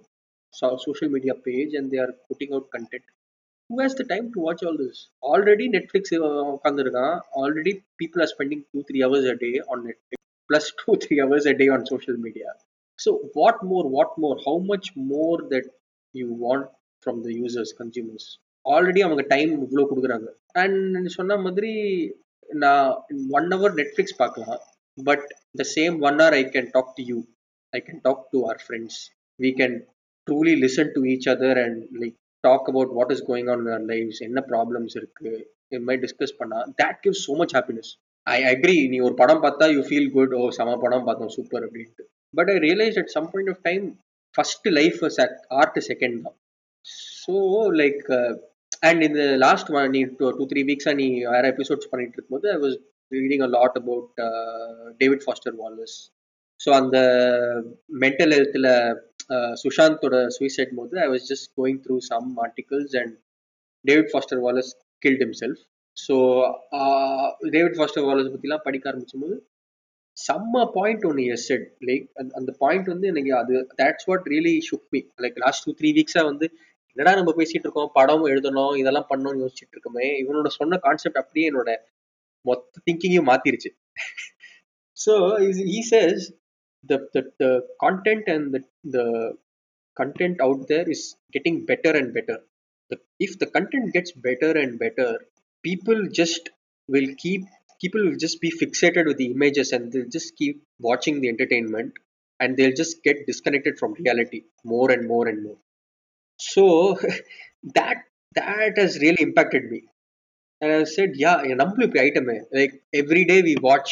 social 0.84 1.12
media 1.14 1.34
page 1.46 1.72
and 1.78 1.90
they 1.92 1.98
are 2.04 2.12
putting 2.28 2.52
out 2.56 2.68
content 2.76 3.08
who 3.70 3.78
has 3.82 3.98
the 4.00 4.04
time 4.12 4.26
to 4.34 4.40
watch 4.46 4.62
all 4.68 4.78
this 4.82 5.00
already 5.32 5.66
Netflix 5.76 6.14
உட்காந்துருக்கான் 6.54 7.16
already 7.40 7.72
people 8.02 8.22
are 8.24 8.30
spending 8.34 8.62
two 8.72 8.82
three 8.88 9.00
hours 9.06 9.28
a 9.32 9.36
day 9.44 9.50
on 9.72 9.82
Netflix 9.88 10.24
plus 10.50 10.68
two 10.80 10.92
three 11.04 11.16
hours 11.24 11.48
a 11.52 11.54
day 11.62 11.68
on 11.76 11.86
social 11.92 12.20
media 12.26 12.50
so 12.98 13.10
what 13.34 13.62
more 13.70 13.88
what 13.96 14.16
more 14.24 14.38
how 14.46 14.62
much 14.70 14.88
more 15.10 15.42
that 15.52 15.68
you 16.14 16.26
want 16.44 16.68
from 17.02 17.18
the 17.26 17.30
users 17.40 17.74
consumers 17.80 18.28
already 18.66 19.00
அவங்க 19.04 19.22
time 19.34 19.50
இவ்வளோ 19.66 19.84
கொடுக்குறாங்க. 19.90 20.28
And 20.62 21.08
சொன்ன 21.18 21.36
மாதிரி 21.44 21.72
நான் 22.46 22.88
one 23.38 23.48
hour 23.54 23.74
Netflix 23.80 24.18
பார்க்கலாம் 24.22 24.60
but 24.98 25.26
the 25.60 25.66
same 25.74 25.96
one 26.08 26.18
hour 26.22 26.36
I 26.40 26.42
can 26.56 26.70
talk 26.76 26.92
to 26.98 27.04
you 27.10 27.18
I 27.72 27.80
can 27.88 28.02
talk 28.08 28.24
to 28.32 28.40
our 28.46 28.62
friends 28.64 28.98
we 29.40 29.50
can 29.60 29.76
truly 30.26 30.54
listen 30.64 30.92
to 30.96 31.02
each 31.12 31.28
other 31.34 31.60
and 31.64 31.80
like 32.02 32.16
talk 32.44 32.68
about 32.72 32.92
what 32.98 33.12
is 33.14 33.24
going 33.30 33.48
on 33.54 33.64
your 33.68 33.86
life's 33.92 34.20
என்ன 34.28 34.42
problems 34.52 34.96
இருக்கு 35.00 35.30
இது 35.72 35.82
மாதிரி 35.86 36.02
discuss 36.06 36.36
பண்ணா 36.40 36.58
that 36.82 37.00
gives 37.04 37.24
so 37.28 37.34
much 37.40 37.54
happiness 37.58 37.90
I 38.26 38.38
agree 38.52 38.76
நீ 38.92 38.98
ஒரு 39.06 39.14
படம் 39.22 39.42
பார்த்தா 39.44 39.66
you 39.74 39.82
feel 39.88 40.10
good 40.16 40.34
oh 40.40 40.42
சம 40.58 40.76
படம் 40.84 41.06
பார்த்தோம் 41.08 41.32
சூப்பர் 41.36 41.64
அப்படின்ட்டு. 41.66 42.04
But 42.34 42.50
I 42.54 42.56
realise 42.66 42.98
at 43.02 43.12
some 43.16 43.28
point 43.32 43.50
of 43.54 43.62
time 43.68 43.84
first 44.34 44.68
life 44.78 44.98
art 45.60 45.78
second 45.90 46.18
தான். 46.26 46.36
ஸோ 47.22 47.36
லைக் 47.80 48.02
அண்ட் 48.82 49.02
இந்த 49.02 49.22
லாஸ்ட் 49.44 49.70
நீ 49.90 50.00
டூ 50.18 50.26
டூ 50.38 50.44
த்ரீ 50.50 50.62
வீக்ஸாக 50.68 50.96
நீ 50.96 51.06
வேற 51.28 51.44
எபிசோட்ஸ் 51.54 51.90
பண்ணிட்டு 51.90 52.16
இருக்கும்போது 52.16 52.48
I 52.52 52.58
was 52.64 52.76
reading 53.12 53.44
a 53.46 53.50
lot 53.56 53.76
about 53.76 54.08
David 55.00 55.24
Foster 55.26 55.56
Wallace 55.62 55.96
so 56.60 56.70
அந்த 56.72 56.98
மென்டல் 58.02 58.34
ஹெல்த்தில் 58.36 58.70
சுஷாந்தோட 59.62 60.16
சூசைட் 60.36 60.76
போது 60.78 60.96
I 61.00 61.08
was 61.08 61.26
just 61.32 61.48
going 61.58 61.80
through 61.84 61.96
some 62.08 62.28
articles 62.46 62.94
and 63.02 63.14
David 63.84 64.10
Foster 64.12 64.40
Wallace 64.46 64.70
killed 65.02 65.22
himself 65.24 65.62
so 65.96 66.14
David 67.54 67.78
Foster 67.78 68.06
Wallace 68.08 68.32
பற்றிலாம் 68.34 68.66
படிக்க 68.66 68.90
ஆரம்பிச்சும் 68.90 69.24
போது 69.24 69.36
செம்ம 70.16 70.62
பாயிண்ட் 70.76 71.04
ஒன்று 71.04 71.24
எஸ் 71.34 71.46
செட் 71.48 71.66
லைக் 71.88 72.04
அந்த 72.38 72.50
பாயிண்ட் 72.62 72.88
வந்து 72.88 73.06
எனக்கு 73.06 73.32
அது 73.34 73.54
that's 73.80 74.06
what 74.08 74.24
really 74.32 74.54
shook 74.68 74.88
me 74.94 75.00
like 75.24 75.36
last 75.44 75.64
two 75.66 75.72
three 75.80 75.90
வீக்ஸாக 75.98 76.24
வந்து 76.30 76.46
என்னடா 76.97 77.13
நம்ம 77.19 77.31
பேசிட்டு 77.39 77.65
இருக்கோம் 77.67 77.91
படம் 77.97 78.25
எழுதணும் 78.33 78.75
இதெல்லாம் 78.81 79.09
பண்ணணும்னு 79.11 79.43
யோசிச்சுட்டு 79.43 79.75
இருக்கோமே 79.75 80.07
இவனோட 80.21 80.49
சொன்ன 80.59 80.79
கான்செப்ட் 80.85 81.21
அப்படியே 81.21 81.47
என்னோட 81.51 81.71
மொத்த 82.45 82.81
திங்கிங்கையும் 82.87 83.29
மாத்திருச்சு 83.31 83.71
so 84.97 85.13
he 85.77 85.79
says 85.91 86.25
the, 86.83 86.97
the 87.13 87.21
the 87.39 87.51
content 87.79 88.23
and 88.27 88.53
the 88.53 88.61
the 88.85 89.05
content 89.97 90.37
out 90.41 90.67
there 90.67 90.87
is 90.89 91.15
getting 91.31 91.65
better 91.65 91.91
and 91.91 92.13
better 92.13 92.37
the, 92.91 92.97
if 93.19 93.39
the 93.39 93.47
content 93.47 93.93
gets 93.93 94.11
better 94.11 94.51
and 94.61 94.79
better 94.79 95.09
people 95.63 95.99
just 96.11 96.49
will 96.89 97.09
keep 97.17 97.43
people 97.81 98.01
will 98.05 98.19
just 98.25 98.39
be 98.41 98.51
fixated 98.51 99.05
with 99.05 99.17
the 99.17 99.31
images 99.31 99.71
and 99.71 99.91
they'll 99.91 100.13
just 100.17 100.35
keep 100.35 100.61
watching 100.79 101.21
the 101.21 101.29
entertainment 101.29 101.93
and 102.39 102.57
they'll 102.57 102.79
just 102.83 103.03
get 103.03 103.25
disconnected 103.27 103.77
from 103.79 103.93
reality 103.93 104.41
more 104.65 104.91
and 104.91 105.07
more 105.07 105.27
and 105.27 105.41
more 105.43 105.59
So 106.38 106.98
that 107.76 108.04
that 108.34 108.74
has 108.76 108.98
really 109.04 109.22
impacted 109.22 109.70
me 109.70 109.80
and 110.60 110.72
i 110.72 110.84
said 110.96 111.12
yeah 111.24 111.38
நம்மளும் 111.60 111.86
இப்படி 111.86 112.00
ஆயிட்டமே 112.04 112.36
like 112.58 112.74
every 113.02 113.24
day 113.30 113.40
we 113.48 113.54
watch 113.70 113.90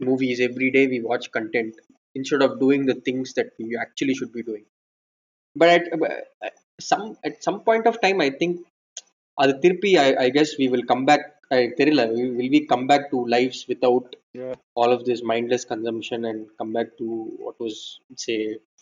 movies 0.00 0.38
every 0.48 0.70
day 0.76 0.84
we 0.94 1.00
watch 1.10 1.26
content 1.38 1.74
instead 2.14 2.42
of 2.46 2.60
doing 2.64 2.82
the 2.90 2.96
things 3.06 3.28
that 3.38 3.50
we 3.58 3.76
actually 3.84 4.14
should 4.18 4.32
be 4.38 4.44
doing 4.50 4.64
but 5.56 5.68
at, 5.76 5.84
at 6.48 6.54
some 6.90 7.16
at 7.28 7.42
some 7.46 7.58
point 7.68 7.86
of 7.90 7.96
time 8.06 8.20
i 8.28 8.32
think 8.40 8.54
அது 9.42 9.52
திருப்பி 9.64 9.90
I, 9.98 10.08
I 10.24 10.28
guess 10.36 10.50
we 10.62 10.66
will 10.72 10.86
come 10.90 11.04
back 11.10 11.22
எனக்கு 11.54 11.78
தெரியல 11.80 12.02
will, 12.16 12.32
will 12.38 12.50
we 12.56 12.60
come 12.72 12.84
back 12.92 13.04
to 13.12 13.20
lives 13.36 13.60
without 13.72 14.08
Yeah. 14.40 14.54
all 14.80 14.90
of 14.96 15.00
this 15.08 15.20
mindless 15.30 15.64
consumption 15.72 16.20
and 16.28 16.38
come 16.58 16.70
back 16.76 16.90
to 17.00 17.06
what 17.44 17.56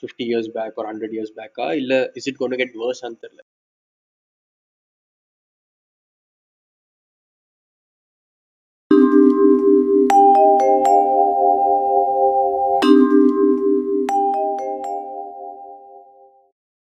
fifty 0.02 0.24
years 0.26 0.50
back 0.50 0.78
ஒரு 0.78 0.88
hundred 0.88 1.14
years 1.16 1.34
பேக்கா 1.36 1.66
இல்லை 1.72 1.98
is 2.14 2.28
it 2.28 2.36
gonna 2.36 2.56
get 2.56 2.76
worse 2.76 3.02
தெரில 3.24 3.40